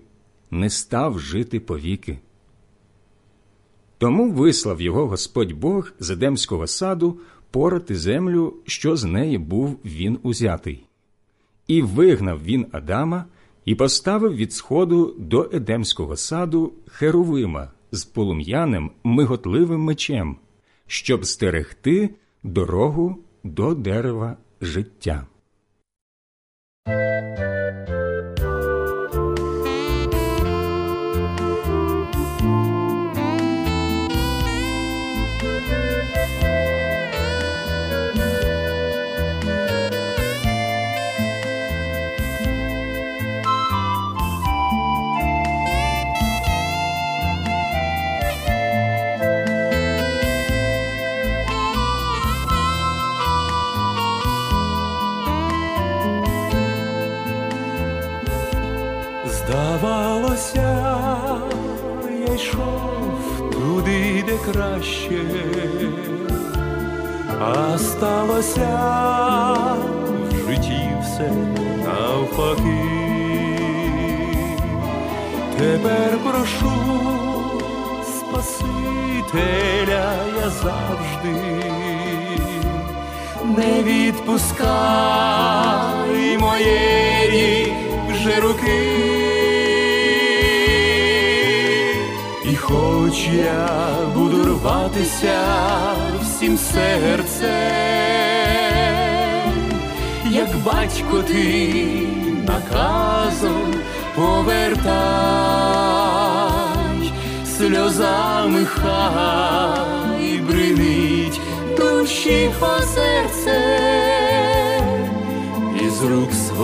не 0.51 0.69
став 0.69 1.19
жити 1.19 1.59
повіки. 1.59 2.19
Тому 3.97 4.31
вислав 4.31 4.81
його 4.81 5.07
Господь 5.07 5.51
Бог 5.51 5.91
з 5.99 6.09
Едемського 6.09 6.67
саду 6.67 7.19
порати 7.51 7.95
землю, 7.95 8.53
що 8.65 8.97
з 8.97 9.03
неї 9.03 9.37
був 9.37 9.79
він 9.85 10.19
узятий. 10.23 10.85
І 11.67 11.81
вигнав 11.81 12.43
він 12.43 12.65
Адама 12.71 13.25
і 13.65 13.75
поставив 13.75 14.35
від 14.35 14.53
сходу 14.53 15.15
до 15.19 15.49
Едемського 15.53 16.15
саду 16.15 16.73
Херувима 16.87 17.71
з 17.91 18.05
полум'яним 18.05 18.91
миготливим 19.03 19.81
мечем, 19.81 20.37
щоб 20.87 21.25
стерегти 21.25 22.09
дорогу 22.43 23.17
до 23.43 23.73
дерева 23.73 24.37
життя. 24.61 25.27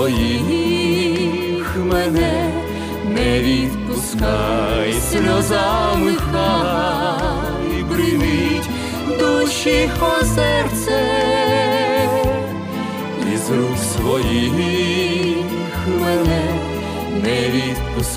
Своїх 0.03 1.77
мене 1.77 2.51
не 3.09 3.39
відпускай, 3.39 4.93
сльозами 4.93 6.15
хай 6.31 7.83
бринить 7.89 8.69
душі 9.19 9.89
о 10.01 10.25
серце, 10.25 11.01
із 13.33 13.49
рук 13.49 13.77
своїх 13.77 15.45
мене 16.01 16.43
не 17.23 17.49
відпускай. 17.49 18.12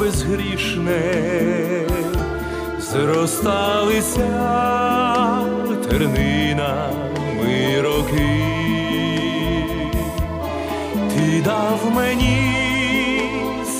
Безгрішне, 0.00 1.00
зросталися 2.80 4.30
тернинами 5.88 7.80
роки. 7.82 8.44
Ти 11.14 11.42
дав 11.44 11.80
мені 11.94 13.30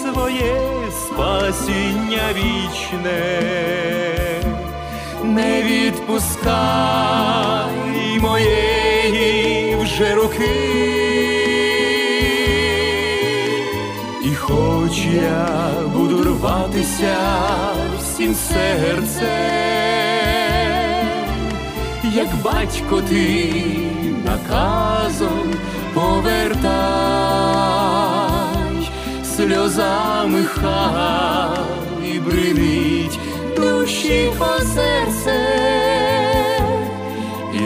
своє 0.02 0.56
спасіння 0.90 2.28
вічне, 2.36 3.40
не 5.24 5.62
відпускай 5.62 6.54
моєї 8.20 9.76
вже 9.76 10.14
руки. 10.14 11.03
Я 15.12 15.72
буду 15.94 16.24
рватися 16.24 17.16
всім 17.98 18.34
серцем, 18.34 19.28
як 22.14 22.28
батько 22.44 23.02
ти 23.08 23.52
наказом 24.24 25.54
повертай, 25.94 26.70
сльозами 29.36 30.44
хай 30.44 32.20
бринить 32.26 33.18
душі 33.56 34.32
по 34.38 34.64
серце, 34.64 35.34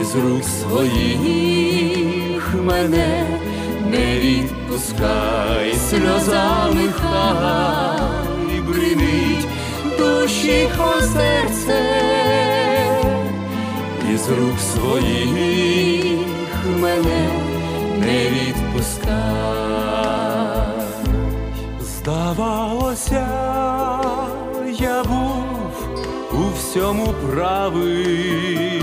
із 0.01 0.15
рук 0.15 0.43
своїх 0.43 2.55
мене 2.63 3.25
не 3.91 4.19
відпускай, 4.79 5.73
сльозами 5.73 6.89
хай 7.01 8.61
бринить 8.61 9.47
душі 9.97 10.69
по 10.77 11.01
серце, 11.01 11.79
із 14.13 14.29
рук 14.29 14.59
своїх 14.59 16.19
мене 16.79 17.29
не 17.99 18.29
відпускай. 18.29 19.09
Здавалося, 21.81 23.27
я 24.79 25.03
був 25.03 25.73
у 26.33 26.53
всьому 26.55 27.07
правий. 27.07 28.78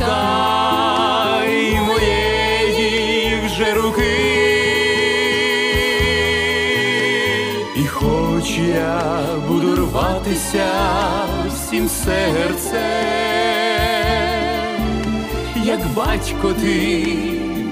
Відпускай 0.00 1.80
моєї 1.80 3.40
вже 3.46 3.74
руки. 3.74 4.16
І 7.76 7.86
хоч 7.86 8.50
я 8.58 9.22
буду 9.48 9.76
рватися 9.76 10.68
всім 11.48 11.88
серцем, 11.88 12.80
як 15.64 15.80
батько 15.96 16.52
ти 16.52 17.06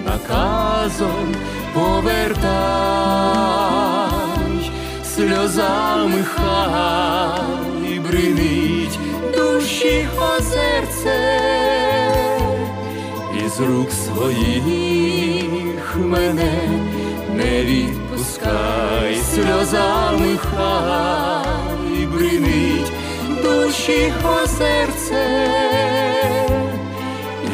наказом 0.06 1.34
повертай, 1.74 2.48
сльозами 5.04 6.24
хай 6.34 7.98
бринить 7.98 8.98
душі 9.36 10.08
серце, 10.42 10.87
із 13.58 13.64
рук 13.64 13.92
своїх 13.92 15.96
мене 15.96 16.68
не 17.34 17.64
відпускай, 17.64 19.16
сльозами 19.16 20.36
хай 20.36 22.06
бринить 22.06 22.92
душі 23.42 24.12
серце, 24.46 25.48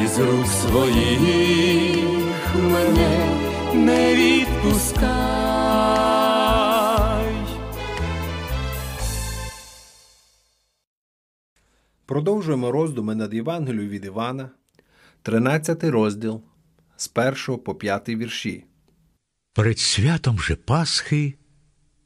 із 0.05 0.19
рук 0.19 0.47
своїх 0.47 2.55
мене 2.55 3.29
не 3.75 4.15
відпускай. 4.15 5.05
Продовжуємо 12.07 12.73
роздуми 12.73 13.15
над 13.15 13.35
Євангелією 13.35 13.89
від 13.89 14.05
Івана, 14.05 14.51
13 15.25 15.85
розділ 15.85 16.43
з 16.97 17.11
1 17.15 17.59
по 17.59 17.75
5 17.75 18.09
вірші. 18.09 18.65
Перед 19.55 19.79
святом 19.79 20.41
же 20.41 20.57
Пасхи 20.57 21.35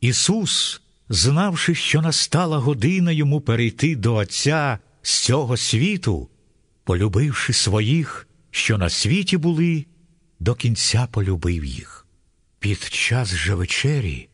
Ісус, 0.01 0.83
знавши, 1.09 1.75
що 1.75 2.03
настала 2.03 2.59
година 2.59 3.13
йому 3.13 3.41
перейти 3.41 3.97
до 3.97 4.15
Отця 4.15 4.79
з 5.03 5.19
цього 5.19 5.57
світу, 5.57 6.29
полюбивши 6.85 7.53
своїх, 7.53 8.29
що 8.51 8.79
на 8.79 8.91
світі 8.91 9.37
були, 9.37 9.85
до 10.41 10.55
кінця 10.55 11.09
полюбив 11.13 11.65
їх. 11.65 12.07
Під 12.59 12.79
час 12.79 13.29
же 13.29 13.55
вечері, 13.55 14.28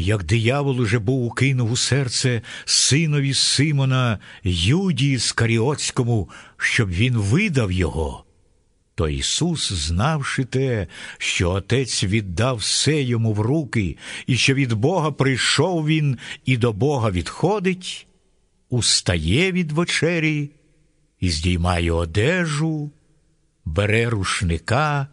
як 0.00 0.24
диявол 0.24 0.80
уже 0.80 0.98
був 0.98 1.26
укинув 1.26 1.72
у 1.72 1.76
серце 1.76 2.42
синові 2.64 3.34
Симона 3.34 4.18
Юдії 4.44 5.18
Скаріотському, 5.18 6.28
щоб 6.56 6.90
він 6.90 7.16
видав 7.16 7.72
його, 7.72 8.24
то 8.94 9.08
Ісус, 9.08 9.72
знавши 9.72 10.44
те, 10.44 10.86
що 11.18 11.50
Отець 11.50 12.04
віддав 12.04 12.56
все 12.56 13.02
йому 13.02 13.32
в 13.32 13.40
руки, 13.40 13.96
і 14.26 14.36
що 14.36 14.54
від 14.54 14.72
Бога 14.72 15.10
прийшов 15.10 15.86
він 15.86 16.18
і 16.44 16.56
до 16.56 16.72
Бога 16.72 17.10
відходить, 17.10 18.06
устає 18.68 19.52
від 19.52 19.72
вечері 19.72 20.50
і 21.20 21.30
здіймає 21.30 21.92
одежу, 21.92 22.90
бере 23.64 24.10
рушника 24.10 25.06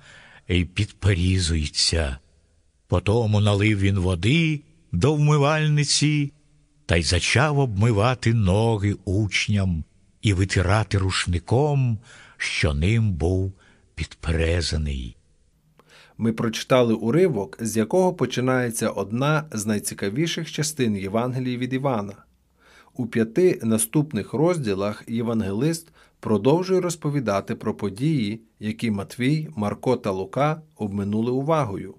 і 0.48 0.66
підперізується. 0.66 2.18
Потому 2.88 3.40
налив 3.40 3.80
він 3.80 4.00
води 4.00 4.62
до 4.92 5.14
вмивальниці 5.14 6.32
та 6.86 6.96
й 6.96 7.04
зачав 7.04 7.60
обмивати 7.60 8.34
ноги 8.34 8.96
учням 9.06 9.84
і 10.22 10.34
витирати 10.34 10.98
рушником, 10.98 11.98
що 12.38 12.74
ним 12.74 13.12
був 13.12 13.54
підперезаний. 13.96 15.18
Ми 16.18 16.34
прочитали 16.34 16.94
уривок, 16.94 17.58
з 17.60 17.78
якого 17.78 18.14
починається 18.14 18.90
одна 18.90 19.44
з 19.52 19.66
найцікавіших 19.66 20.52
частин 20.52 20.98
Євангелії 20.98 21.58
від 21.58 21.74
Івана. 21.74 22.14
У 22.96 23.06
п'яти 23.06 23.60
наступних 23.64 24.34
розділах 24.34 25.04
євангелист 25.08 25.92
продовжує 26.20 26.82
розповідати 26.82 27.56
про 27.56 27.74
події, 27.74 28.42
які 28.60 28.92
Матвій, 28.92 29.50
Марко 29.56 29.96
та 29.96 30.12
Лука 30.12 30.62
обминули 30.76 31.32
увагою. 31.32 31.96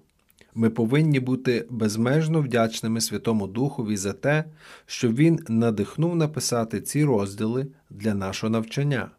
Ми 0.59 0.69
повинні 0.69 1.19
бути 1.19 1.65
безмежно 1.69 2.41
вдячними 2.41 3.01
Святому 3.01 3.47
Духові 3.47 3.97
за 3.97 4.13
те, 4.13 4.43
що 4.85 5.11
Він 5.11 5.39
надихнув 5.47 6.15
написати 6.15 6.81
ці 6.81 7.03
розділи 7.03 7.67
для 7.89 8.13
нашого 8.13 8.49
навчання. 8.49 9.11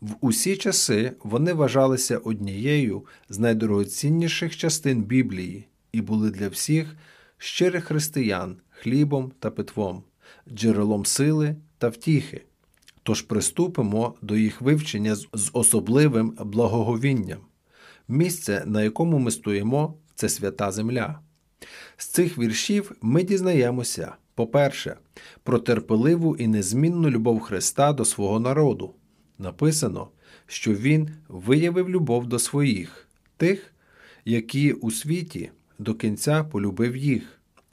В 0.00 0.10
усі 0.20 0.56
часи 0.56 1.12
вони 1.22 1.52
вважалися 1.52 2.18
однією 2.18 3.04
з 3.28 3.38
найдорогоцінніших 3.38 4.56
частин 4.56 5.02
Біблії 5.02 5.66
і 5.92 6.00
були 6.00 6.30
для 6.30 6.48
всіх 6.48 6.96
щирих 7.38 7.84
християн 7.84 8.56
хлібом 8.70 9.32
та 9.40 9.50
питвом, 9.50 10.02
джерелом 10.52 11.06
сили 11.06 11.56
та 11.78 11.88
втіхи. 11.88 12.42
Тож 13.02 13.22
приступимо 13.22 14.14
до 14.22 14.36
їх 14.36 14.60
вивчення 14.60 15.14
з 15.14 15.50
особливим 15.52 16.38
благоговінням. 16.40 17.38
Місце, 18.08 18.62
на 18.66 18.82
якому 18.82 19.18
ми 19.18 19.30
стоїмо, 19.30 19.94
це 20.16 20.28
свята 20.28 20.72
земля. 20.72 21.20
З 21.96 22.06
цих 22.06 22.38
віршів 22.38 22.92
ми 23.02 23.22
дізнаємося, 23.22 24.12
по-перше, 24.34 24.96
про 25.42 25.58
терпеливу 25.58 26.36
і 26.36 26.46
незмінну 26.46 27.10
любов 27.10 27.40
Христа 27.40 27.92
до 27.92 28.04
свого 28.04 28.40
народу. 28.40 28.94
Написано, 29.38 30.08
що 30.46 30.74
Він 30.74 31.10
виявив 31.28 31.90
любов 31.90 32.26
до 32.26 32.38
своїх, 32.38 33.08
тих, 33.36 33.72
які 34.24 34.72
у 34.72 34.90
світі 34.90 35.50
до 35.78 35.94
кінця 35.94 36.44
полюбив 36.44 36.96
їх, 36.96 37.22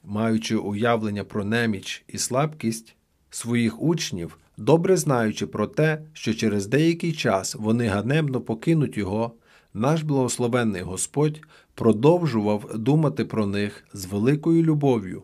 маючи 0.04 0.56
уявлення 0.56 1.24
про 1.24 1.46
неміч 1.46 2.04
і 2.08 2.18
слабкість 2.18 2.96
своїх 3.30 3.82
учнів, 3.82 4.38
добре 4.58 4.98
знаючи 4.98 5.48
про 5.48 5.68
те, 5.68 6.02
що 6.14 6.34
через 6.34 6.68
деякий 6.68 7.14
час 7.14 7.56
вони 7.56 7.88
ганебно 7.88 8.42
покинуть 8.42 8.98
його, 8.98 9.34
наш 9.74 10.02
благословенний 10.02 10.82
Господь 10.82 11.42
продовжував 11.76 12.72
думати 12.76 13.26
про 13.26 13.46
них 13.46 13.84
з 13.94 14.06
великою 14.06 14.64
любов'ю. 14.64 15.24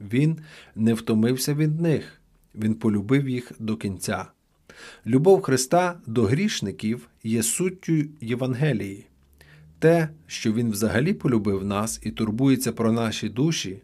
Він 0.00 0.38
не 0.74 0.94
втомився 0.94 1.54
від 1.54 1.80
них, 1.80 2.20
він 2.54 2.74
полюбив 2.74 3.28
їх 3.28 3.52
до 3.58 3.76
кінця. 3.76 4.26
Любов 5.06 5.42
Христа 5.42 6.00
до 6.06 6.22
грішників 6.22 7.08
є 7.22 7.42
суттю 7.42 7.92
Євангелії. 8.20 9.06
Те, 9.78 10.08
що 10.26 10.52
Він 10.52 10.70
взагалі 10.70 11.14
полюбив 11.14 11.64
нас 11.64 12.00
і 12.02 12.10
турбується 12.10 12.72
про 12.72 12.92
наші 12.92 13.28
душі, 13.28 13.82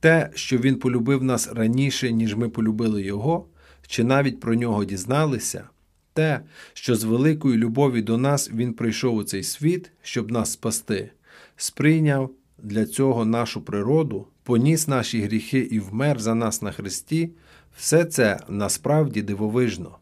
те, 0.00 0.30
що 0.34 0.58
Він 0.58 0.76
полюбив 0.76 1.22
нас 1.22 1.52
раніше, 1.52 2.12
ніж 2.12 2.34
ми 2.34 2.48
полюбили 2.48 3.02
Його, 3.02 3.46
чи 3.86 4.04
навіть 4.04 4.40
про 4.40 4.54
нього 4.54 4.84
дізналися, 4.84 5.68
те, 6.12 6.40
що 6.72 6.96
з 6.96 7.04
великої 7.04 7.56
любові 7.56 8.02
до 8.02 8.18
нас 8.18 8.50
Він 8.50 8.74
прийшов 8.74 9.16
у 9.16 9.24
цей 9.24 9.42
світ, 9.42 9.90
щоб 10.02 10.30
нас 10.30 10.52
спасти, 10.52 11.10
сприйняв 11.56 12.30
для 12.58 12.86
цього 12.86 13.24
нашу 13.24 13.60
природу, 13.60 14.26
поніс 14.42 14.88
наші 14.88 15.20
гріхи 15.20 15.58
і 15.58 15.80
вмер 15.80 16.20
за 16.20 16.34
нас 16.34 16.62
на 16.62 16.72
Христі, 16.72 17.30
все 17.76 18.04
це 18.04 18.40
насправді 18.48 19.22
дивовижно. 19.22 19.98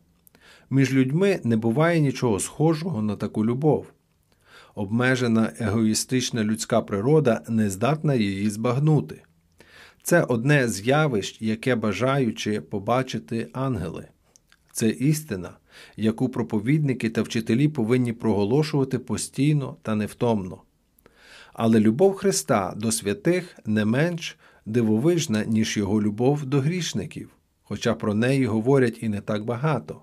Між 0.71 0.93
людьми 0.93 1.41
не 1.45 1.57
буває 1.57 2.01
нічого 2.01 2.41
схожого 2.41 3.03
на 3.03 3.17
таку 3.17 3.47
любов. 3.47 3.87
Обмежена 4.75 5.53
егоїстична 5.59 6.45
людська 6.45 6.81
природа 6.81 7.43
не 7.49 7.71
здатна 7.71 8.15
її 8.15 8.51
збагнути. 8.51 9.23
Це 10.03 10.23
одне 10.23 10.69
з 10.69 10.87
явищ, 10.87 11.43
яке 11.43 11.75
бажаючи 11.75 12.61
побачити 12.61 13.49
ангели. 13.53 14.09
Це 14.73 14.89
істина, 14.89 15.51
яку 15.97 16.29
проповідники 16.29 17.11
та 17.11 17.23
вчителі 17.23 17.69
повинні 17.69 18.13
проголошувати 18.13 18.99
постійно 18.99 19.77
та 19.83 19.95
невтомно. 19.95 20.63
Але 21.53 21.81
любов 21.81 22.15
Христа 22.15 22.75
до 22.77 22.93
святих 22.93 23.59
не 23.67 23.85
менш 23.85 24.39
дивовижна, 24.67 25.45
ніж 25.45 25.77
його 25.77 26.03
любов 26.03 26.47
до 26.47 26.61
грішників, 26.61 27.31
хоча 27.63 27.95
про 27.95 28.15
неї 28.15 28.47
говорять 28.47 28.99
і 29.01 29.09
не 29.09 29.21
так 29.21 29.45
багато. 29.45 30.03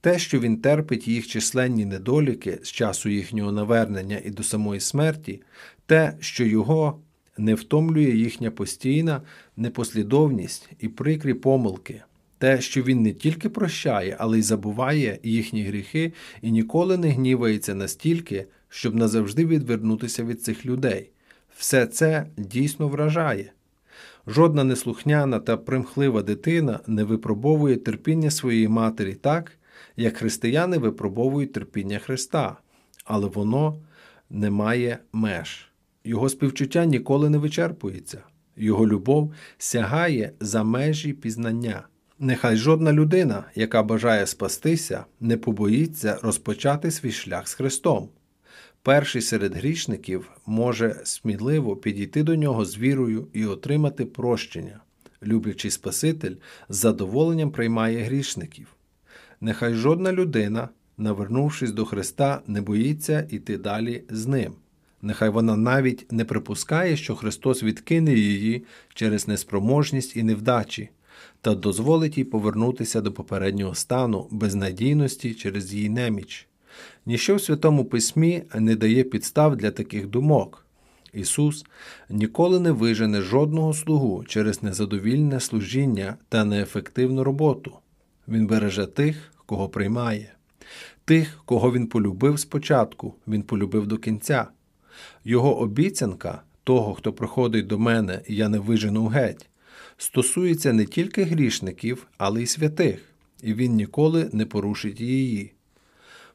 Те, 0.00 0.18
що 0.18 0.40
він 0.40 0.60
терпить 0.60 1.08
їх 1.08 1.26
численні 1.26 1.84
недоліки 1.84 2.58
з 2.62 2.68
часу 2.68 3.08
їхнього 3.08 3.52
навернення 3.52 4.20
і 4.24 4.30
до 4.30 4.42
самої 4.42 4.80
смерті, 4.80 5.42
те, 5.86 6.16
що 6.20 6.44
його 6.44 7.00
не 7.38 7.54
втомлює 7.54 8.10
їхня 8.10 8.50
постійна 8.50 9.22
непослідовність 9.56 10.70
і 10.80 10.88
прикрі 10.88 11.34
помилки, 11.34 12.02
те, 12.38 12.60
що 12.60 12.82
він 12.82 13.02
не 13.02 13.12
тільки 13.12 13.48
прощає, 13.48 14.16
але 14.18 14.38
й 14.38 14.42
забуває 14.42 15.18
їхні 15.22 15.64
гріхи 15.64 16.12
і 16.42 16.50
ніколи 16.50 16.96
не 16.96 17.08
гнівається 17.08 17.74
настільки, 17.74 18.46
щоб 18.68 18.94
назавжди 18.94 19.46
відвернутися 19.46 20.24
від 20.24 20.42
цих 20.42 20.66
людей. 20.66 21.10
Все 21.56 21.86
це 21.86 22.26
дійсно 22.36 22.88
вражає. 22.88 23.52
Жодна 24.26 24.64
неслухняна 24.64 25.38
та 25.38 25.56
примхлива 25.56 26.22
дитина 26.22 26.80
не 26.86 27.04
випробовує 27.04 27.76
терпіння 27.76 28.30
своєї 28.30 28.68
матері 28.68 29.14
так, 29.14 29.52
як 29.96 30.16
християни 30.16 30.78
випробовують 30.78 31.52
терпіння 31.52 31.98
Христа, 31.98 32.56
але 33.04 33.28
воно 33.28 33.78
не 34.30 34.50
має 34.50 34.98
меж. 35.12 35.68
Його 36.04 36.28
співчуття 36.28 36.84
ніколи 36.84 37.30
не 37.30 37.38
вичерпується, 37.38 38.22
його 38.56 38.86
любов 38.86 39.34
сягає 39.58 40.32
за 40.40 40.64
межі 40.64 41.12
пізнання. 41.12 41.82
Нехай 42.18 42.56
жодна 42.56 42.92
людина, 42.92 43.44
яка 43.54 43.82
бажає 43.82 44.26
спастися, 44.26 45.04
не 45.20 45.36
побоїться 45.36 46.18
розпочати 46.22 46.90
свій 46.90 47.12
шлях 47.12 47.48
з 47.48 47.54
Христом. 47.54 48.08
Перший 48.82 49.22
серед 49.22 49.54
грішників 49.54 50.30
може 50.46 51.00
сміливо 51.04 51.76
підійти 51.76 52.22
до 52.22 52.36
нього 52.36 52.64
з 52.64 52.78
вірою 52.78 53.28
і 53.32 53.46
отримати 53.46 54.04
прощення. 54.04 54.80
Люблячий 55.22 55.70
Спаситель 55.70 56.34
з 56.68 56.76
задоволенням 56.76 57.50
приймає 57.50 58.02
грішників. 58.02 58.76
Нехай 59.40 59.74
жодна 59.74 60.12
людина, 60.12 60.68
навернувшись 60.98 61.72
до 61.72 61.84
Христа, 61.84 62.42
не 62.46 62.60
боїться 62.60 63.26
йти 63.30 63.58
далі 63.58 64.04
з 64.10 64.26
ним. 64.26 64.52
Нехай 65.02 65.28
вона 65.28 65.56
навіть 65.56 66.12
не 66.12 66.24
припускає, 66.24 66.96
що 66.96 67.16
Христос 67.16 67.62
відкине 67.62 68.14
її 68.14 68.64
через 68.94 69.28
неспроможність 69.28 70.16
і 70.16 70.22
невдачі, 70.22 70.90
та 71.46 71.54
дозволить 71.54 72.18
їй 72.18 72.24
повернутися 72.24 73.00
до 73.00 73.12
попереднього 73.12 73.74
стану 73.74 74.26
безнадійності 74.30 75.34
через 75.34 75.74
її 75.74 75.88
неміч. 75.88 76.48
Ніщо 77.06 77.36
в 77.36 77.42
Святому 77.42 77.84
Письмі 77.84 78.42
не 78.54 78.76
дає 78.76 79.04
підстав 79.04 79.56
для 79.56 79.70
таких 79.70 80.06
думок. 80.06 80.66
Ісус 81.12 81.64
ніколи 82.10 82.60
не 82.60 82.70
вижене 82.72 83.22
жодного 83.22 83.74
слугу 83.74 84.24
через 84.24 84.62
незадовільне 84.62 85.40
служіння 85.40 86.16
та 86.28 86.44
неефективну 86.44 87.24
роботу. 87.24 87.72
Він 88.28 88.46
береже 88.46 88.86
тих, 88.86 89.32
кого 89.46 89.68
приймає, 89.68 90.32
тих, 91.04 91.42
кого 91.44 91.72
Він 91.72 91.86
полюбив 91.86 92.40
спочатку, 92.40 93.14
Він 93.28 93.42
полюбив 93.42 93.86
до 93.86 93.98
кінця. 93.98 94.46
Його 95.24 95.58
обіцянка 95.58 96.42
того, 96.64 96.94
хто 96.94 97.12
приходить 97.12 97.66
до 97.66 97.78
мене, 97.78 98.20
я 98.28 98.48
не 98.48 98.58
вижену 98.58 99.06
геть, 99.06 99.48
стосується 99.96 100.72
не 100.72 100.84
тільки 100.84 101.22
грішників, 101.24 102.06
але 102.18 102.42
й 102.42 102.46
святих, 102.46 103.00
і 103.42 103.54
він 103.54 103.72
ніколи 103.72 104.30
не 104.32 104.46
порушить 104.46 105.00
її. 105.00 105.52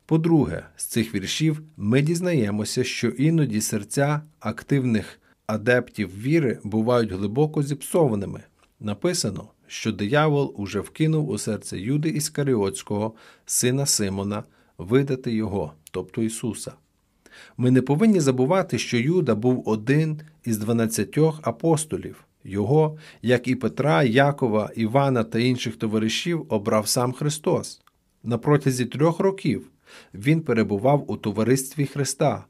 По-друге, 0.06 0.66
з 0.76 0.86
цих 0.86 1.16
віршів 1.16 1.62
ми 1.78 2.02
дізнаємося, 2.02 2.84
що 2.84 3.08
іноді 3.08 3.62
серця 3.62 4.22
активних 4.40 5.20
адептів 5.48 6.22
віри 6.22 6.60
бувають 6.64 7.12
глибоко 7.12 7.64
зіпсованими. 7.64 8.44
Написано, 8.80 9.50
що 9.68 9.92
диявол 9.92 10.54
уже 10.58 10.80
вкинув 10.80 11.30
у 11.30 11.38
серце 11.38 11.80
Юди 11.80 12.10
Іскаріотського, 12.10 13.14
сина 13.46 13.86
Симона, 13.86 14.44
видати 14.78 15.34
його, 15.34 15.74
тобто 15.92 16.22
Ісуса. 16.24 16.74
Ми 17.58 17.72
не 17.72 17.82
повинні 17.82 18.20
забувати, 18.20 18.78
що 18.78 18.98
Юда 18.98 19.36
був 19.36 19.70
один 19.70 20.22
із 20.46 20.58
дванадцятьох 20.58 21.40
апостолів. 21.44 22.26
Його, 22.44 22.98
як 23.22 23.48
і 23.48 23.56
Петра, 23.56 24.04
Якова, 24.04 24.72
Івана 24.76 25.24
та 25.24 25.40
інших 25.40 25.76
товаришів, 25.76 26.46
обрав 26.50 26.88
сам 26.88 27.14
Христос. 27.14 27.82
На 28.24 28.38
протязі 28.38 28.86
трьох 28.86 29.20
років 29.20 29.68
він 30.14 30.42
перебував 30.42 31.12
у 31.12 31.18
товаристві 31.18 31.86
Христа, 31.86 32.46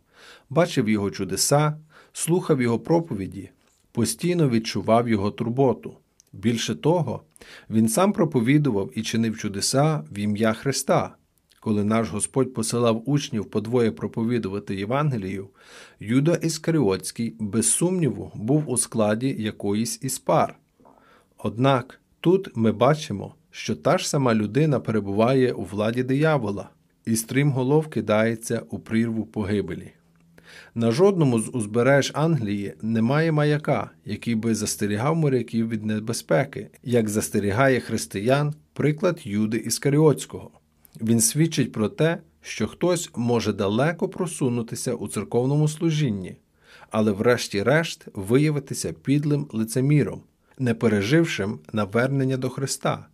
бачив 0.49 0.89
його 0.89 1.11
чудеса, 1.11 1.77
слухав 2.13 2.61
його 2.61 2.79
проповіді, 2.79 3.49
постійно 3.91 4.49
відчував 4.49 5.09
його 5.09 5.31
турботу. 5.31 5.97
Більше 6.33 6.75
того, 6.75 7.21
він 7.69 7.89
сам 7.89 8.13
проповідував 8.13 8.91
і 8.95 9.01
чинив 9.01 9.37
чудеса 9.37 10.03
в 10.11 10.19
ім'я 10.19 10.53
Христа. 10.53 11.15
Коли 11.63 11.83
наш 11.83 12.09
Господь 12.09 12.53
посилав 12.53 13.09
учнів 13.09 13.45
подвоє 13.45 13.91
проповідувати 13.91 14.75
Євангелію, 14.75 15.47
Юда 15.99 16.35
Іскаріотський, 16.35 17.35
без 17.39 17.71
сумніву, 17.71 18.31
був 18.35 18.69
у 18.69 18.77
складі 18.77 19.35
якоїсь 19.39 19.99
із 20.01 20.19
пар. 20.19 20.55
Однак 21.37 22.01
тут 22.19 22.49
ми 22.55 22.71
бачимо, 22.71 23.35
що 23.51 23.75
та 23.75 23.97
ж 23.97 24.09
сама 24.09 24.35
людина 24.35 24.79
перебуває 24.79 25.53
у 25.53 25.63
владі 25.63 26.03
диявола, 26.03 26.69
і 27.05 27.15
стрімголов 27.15 27.87
кидається 27.87 28.61
у 28.69 28.79
прірву 28.79 29.25
погибелі. 29.25 29.91
На 30.75 30.91
жодному 30.91 31.39
з 31.39 31.49
узбереж 31.49 32.11
Англії 32.15 32.73
немає 32.81 33.31
маяка, 33.31 33.89
який 34.05 34.35
би 34.35 34.55
застерігав 34.55 35.15
моряків 35.15 35.69
від 35.69 35.85
небезпеки, 35.85 36.69
як 36.83 37.09
застерігає 37.09 37.79
християн 37.79 38.53
приклад 38.73 39.19
Юди 39.23 39.57
Іскаріотського. 39.57 40.60
Він 41.01 41.21
свідчить 41.21 41.71
про 41.71 41.89
те, 41.89 42.17
що 42.41 42.67
хтось 42.67 43.09
може 43.15 43.53
далеко 43.53 44.09
просунутися 44.09 44.93
у 44.93 45.07
церковному 45.07 45.67
служінні, 45.67 46.35
але 46.89 47.11
врешті-решт 47.11 48.05
виявитися 48.13 48.93
підлим 48.93 49.47
лицеміром, 49.51 50.21
не 50.59 50.73
пережившим 50.73 51.59
навернення 51.73 52.37
до 52.37 52.49
Христа. 52.49 53.05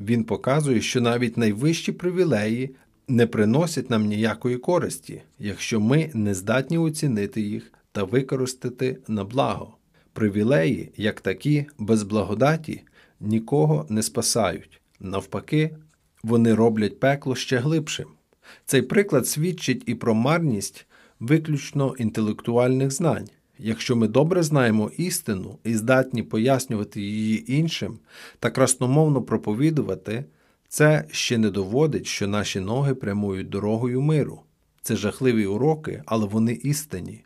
Він 0.00 0.24
показує, 0.24 0.80
що 0.80 1.00
навіть 1.00 1.36
найвищі 1.36 1.92
привілеї 1.92 2.74
не 3.08 3.26
приносять 3.26 3.90
нам 3.90 4.06
ніякої 4.06 4.56
користі, 4.56 5.22
якщо 5.38 5.80
ми 5.80 6.10
не 6.14 6.34
здатні 6.34 6.78
оцінити 6.78 7.40
їх 7.40 7.72
та 7.92 8.04
використати 8.04 8.98
на 9.08 9.24
благо. 9.24 9.76
Привілеї, 10.12 10.92
як 10.96 11.20
такі, 11.20 11.66
без 11.78 12.02
благодаті, 12.02 12.82
нікого 13.20 13.86
не 13.88 14.02
спасають. 14.02 14.80
Навпаки, 15.00 15.76
вони 16.24 16.54
роблять 16.54 17.00
пекло 17.00 17.34
ще 17.34 17.58
глибшим. 17.58 18.06
Цей 18.66 18.82
приклад 18.82 19.28
свідчить 19.28 19.82
і 19.86 19.94
про 19.94 20.14
марність 20.14 20.86
виключно 21.20 21.94
інтелектуальних 21.98 22.90
знань. 22.90 23.28
Якщо 23.58 23.96
ми 23.96 24.08
добре 24.08 24.42
знаємо 24.42 24.90
істину 24.96 25.58
і 25.64 25.74
здатні 25.74 26.22
пояснювати 26.22 27.00
її 27.00 27.54
іншим 27.56 27.98
та 28.38 28.50
красномовно 28.50 29.22
проповідувати, 29.22 30.24
це 30.68 31.04
ще 31.10 31.38
не 31.38 31.50
доводить, 31.50 32.06
що 32.06 32.28
наші 32.28 32.60
ноги 32.60 32.94
прямують 32.94 33.48
дорогою 33.48 34.02
миру. 34.02 34.40
Це 34.82 34.96
жахливі 34.96 35.46
уроки, 35.46 36.02
але 36.06 36.26
вони 36.26 36.52
істинні. 36.52 37.24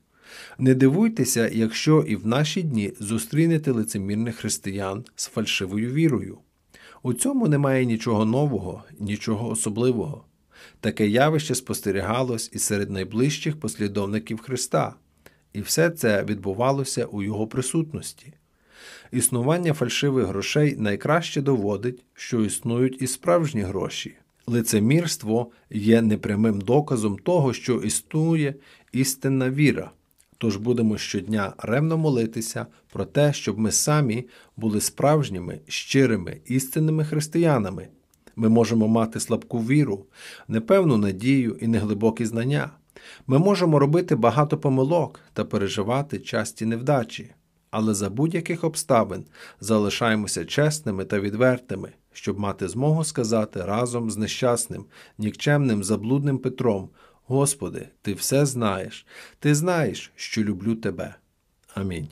Не 0.59 0.75
дивуйтеся, 0.75 1.51
якщо 1.53 2.05
і 2.09 2.17
в 2.17 2.27
наші 2.27 2.63
дні 2.63 2.93
зустрінете 3.01 3.71
лицемірних 3.71 4.37
християн 4.37 5.05
з 5.17 5.27
фальшивою 5.27 5.93
вірою. 5.93 6.39
У 7.03 7.15
цьому 7.15 7.49
немає 7.49 7.85
нічого 7.85 8.25
нового, 8.25 8.83
нічого 8.99 9.49
особливого. 9.49 10.25
Таке 10.81 11.09
явище 11.09 11.55
спостерігалось 11.55 12.51
і 12.53 12.59
серед 12.59 12.91
найближчих 12.91 13.61
послідовників 13.61 14.41
Христа, 14.41 14.95
і 15.53 15.61
все 15.61 15.91
це 15.91 16.25
відбувалося 16.25 17.05
у 17.05 17.23
Його 17.23 17.47
присутності. 17.47 18.33
Існування 19.13 19.73
фальшивих 19.73 20.27
грошей 20.27 20.77
найкраще 20.77 21.43
доводить, 21.43 22.05
що 22.15 22.45
існують 22.45 23.03
і 23.03 23.07
справжні 23.07 23.63
гроші. 23.63 24.17
Лицемірство 24.47 25.51
є 25.71 26.03
непрямим 26.03 26.61
доказом 26.61 27.19
того, 27.19 27.53
що 27.53 27.75
існує 27.75 28.55
істинна 28.93 29.51
віра. 29.51 29.91
Тож 30.39 30.57
будемо 30.57 30.99
щодня 30.99 31.53
ревно 31.59 31.99
молитися 31.99 32.67
про 32.93 33.05
те, 33.05 33.33
щоб 33.33 33.59
ми 33.59 33.73
самі 33.73 34.29
були 34.57 34.81
справжніми, 34.81 35.61
щирими, 35.69 36.41
істинними 36.47 37.05
християнами. 37.05 37.89
Ми 38.37 38.49
можемо 38.49 38.89
мати 38.89 39.21
слабку 39.21 39.59
віру, 39.59 40.07
непевну 40.49 40.97
надію 40.97 41.57
і 41.61 41.67
неглибокі 41.67 42.27
знання. 42.27 42.71
Ми 43.27 43.39
можемо 43.39 43.79
робити 43.79 44.17
багато 44.17 44.59
помилок 44.59 45.21
та 45.33 45.45
переживати 45.45 46.19
часті 46.19 46.67
невдачі, 46.67 47.35
але 47.71 47.95
за 47.95 48.11
будь-яких 48.11 48.65
обставин 48.65 49.25
залишаємося 49.61 50.45
чесними 50.45 51.05
та 51.05 51.21
відвертими, 51.21 51.93
щоб 52.13 52.39
мати 52.39 52.69
змогу 52.69 53.05
сказати 53.05 53.65
разом 53.65 54.11
з 54.11 54.17
нещасним, 54.17 54.85
нікчемним, 55.19 55.85
заблудним 55.85 56.39
Петром. 56.39 56.89
Господи, 57.29 57.89
Ти 58.03 58.15
все 58.15 58.47
знаєш, 58.47 59.07
Ти 59.39 59.55
знаєш, 59.55 60.13
що 60.17 60.43
люблю 60.43 60.75
Тебе. 60.75 61.15
Амінь. 61.75 62.09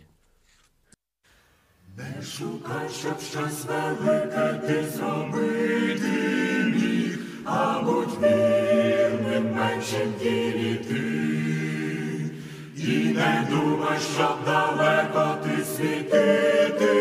Не 1.96 2.22
шукай, 2.22 2.88
щоб 3.00 3.20
щось 3.20 3.64
велике 3.64 4.60
ти 4.66 4.84
зробити 4.96 6.64
міг, 6.64 7.18
а 7.44 7.82
будь 7.82 8.22
вірним 8.22 9.52
меншим 9.54 10.14
ділі 10.22 10.74
ти. 10.88 11.02
І 12.76 12.96
не 12.98 13.46
думай, 13.50 13.98
щоб 14.14 14.44
далеко 14.44 15.38
ти 15.44 15.64
світити 15.64 16.92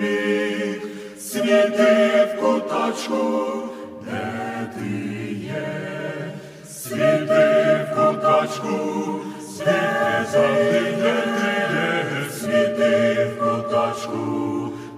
міг, 0.00 0.82
світи 1.20 2.24
в 2.24 2.40
куточку, 2.40 3.67
в 7.38 7.94
куточку, 7.94 9.20
де 9.64 10.26
завжди 10.32 10.78
де 11.02 11.28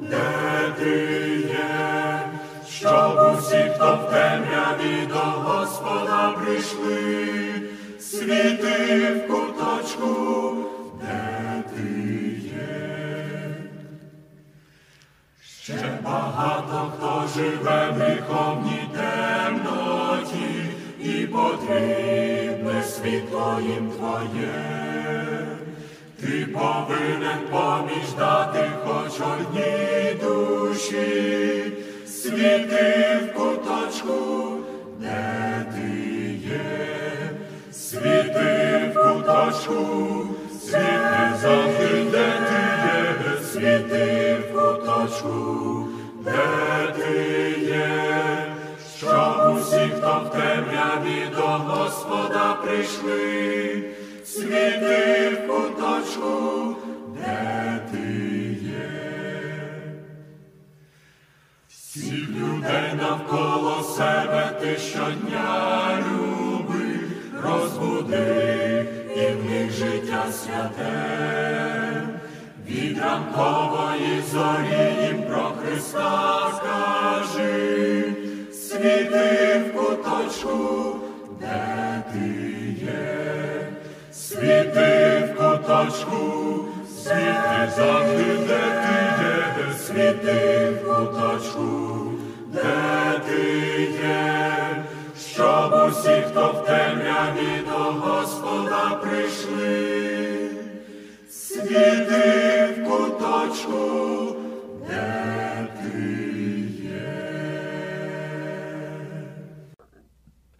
де 0.01 0.74
ти 0.78 1.28
є, 1.49 2.20
щоб 2.68 3.34
усі, 3.38 3.70
хто 3.74 3.97
в 3.97 4.11
темряві 4.11 5.07
до 5.09 5.14
Господа 5.14 6.34
прийшли, 6.41 7.62
світи 8.01 8.99
в 9.14 9.28
куточку, 9.28 10.57
де 11.01 11.62
ти 11.74 11.91
є. 12.45 12.91
Багато 16.03 16.93
хто 16.97 17.28
живе 17.34 17.91
в 17.91 17.95
гріховній 17.95 18.88
темноті, 18.95 20.59
і 21.03 21.26
потрібне 21.26 22.82
світло 22.82 23.59
їм 23.62 23.90
твоє. 23.90 24.80
Ти 26.20 26.46
повинен 26.53 27.38
поміж 27.51 28.12
дати 28.18 28.70
хоч 28.84 29.12
одній 29.20 30.14
душі, 30.22 31.72
світи 32.07 33.18
в 33.22 33.34
куточку, 33.34 34.53
де 34.98 35.66
ти 35.74 35.90
є, 36.48 37.30
світи 37.72 38.92
в 38.94 38.94
куточку, 38.94 40.26
світи 40.61 41.30
завжди, 41.42 42.05
де 42.11 42.32
ти 42.48 42.62
є, 42.84 43.44
світи 43.53 44.36
в 44.40 44.53
куточку, 44.53 45.86
де 46.24 46.92
ти 46.96 47.61
є, 47.61 48.09
усі, 49.81 49.91
хто 49.91 50.22
в 50.24 50.31
темряві 50.31 51.37
до 51.37 51.43
Господа 51.43 52.55
прийшли, 52.64 53.85
світи 54.24 55.28
в 55.31 55.47
куточку, 55.49 56.76
де 57.16 57.81
ти 57.93 58.57
є. 58.62 58.91
Всіх 61.68 62.28
людей 62.31 62.93
навколо 63.03 63.83
себе 63.83 64.53
ти 64.61 64.76
щодня 64.76 65.99
люби, 65.99 67.01
розбуди 67.43 68.87
і 69.16 69.33
в 69.33 69.51
них 69.51 69.70
життя 69.72 70.24
святе. 70.33 71.41
Від 72.66 72.99
ранкової 72.99 74.22
зорі 74.33 75.07
їм 75.07 75.22
про 75.22 75.43
Христа 75.43 76.53
скажи, 76.57 78.19
світи 78.81 79.62
в 79.66 79.76
куточку, 79.76 80.97
де 81.41 82.03
ти 82.12 82.28
є, 82.85 83.68
світи 84.12 85.22
в 85.24 85.37
куточку, 85.37 86.64
світи 86.89 87.70
завжди, 87.76 88.24
де 88.49 88.61
ти 88.83 89.22
є, 89.22 89.74
світи 89.78 90.70
в 90.70 90.85
куточку, 90.85 92.12
де 92.47 93.20
ти 93.26 93.81
є, 94.03 94.85
щоб 95.33 95.89
усі, 95.89 96.22
хто 96.31 96.47
в 96.47 96.66
темряві 96.66 97.64
до 97.68 97.78
Господа 97.78 99.01
прийшли, 99.03 100.51
світи 101.31 102.68
в 102.76 102.85
куточку, 102.85 104.19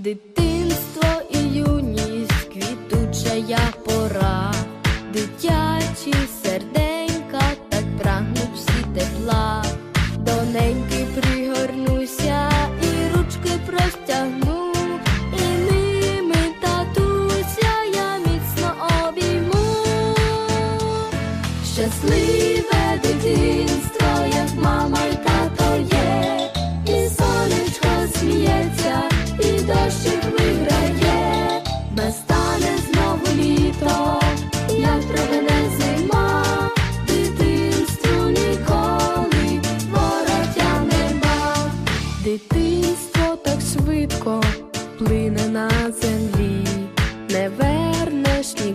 Дитинство 0.00 1.08
і 1.30 1.38
юність, 1.38 2.44
квітучая 2.52 3.58
пора, 3.84 4.54
дитячі 5.12 6.14
серденька 6.42 7.42
так 7.68 7.84
прагнуть 8.02 8.54
всі 8.54 8.84
тепла, 8.94 9.59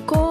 cô 0.05 0.24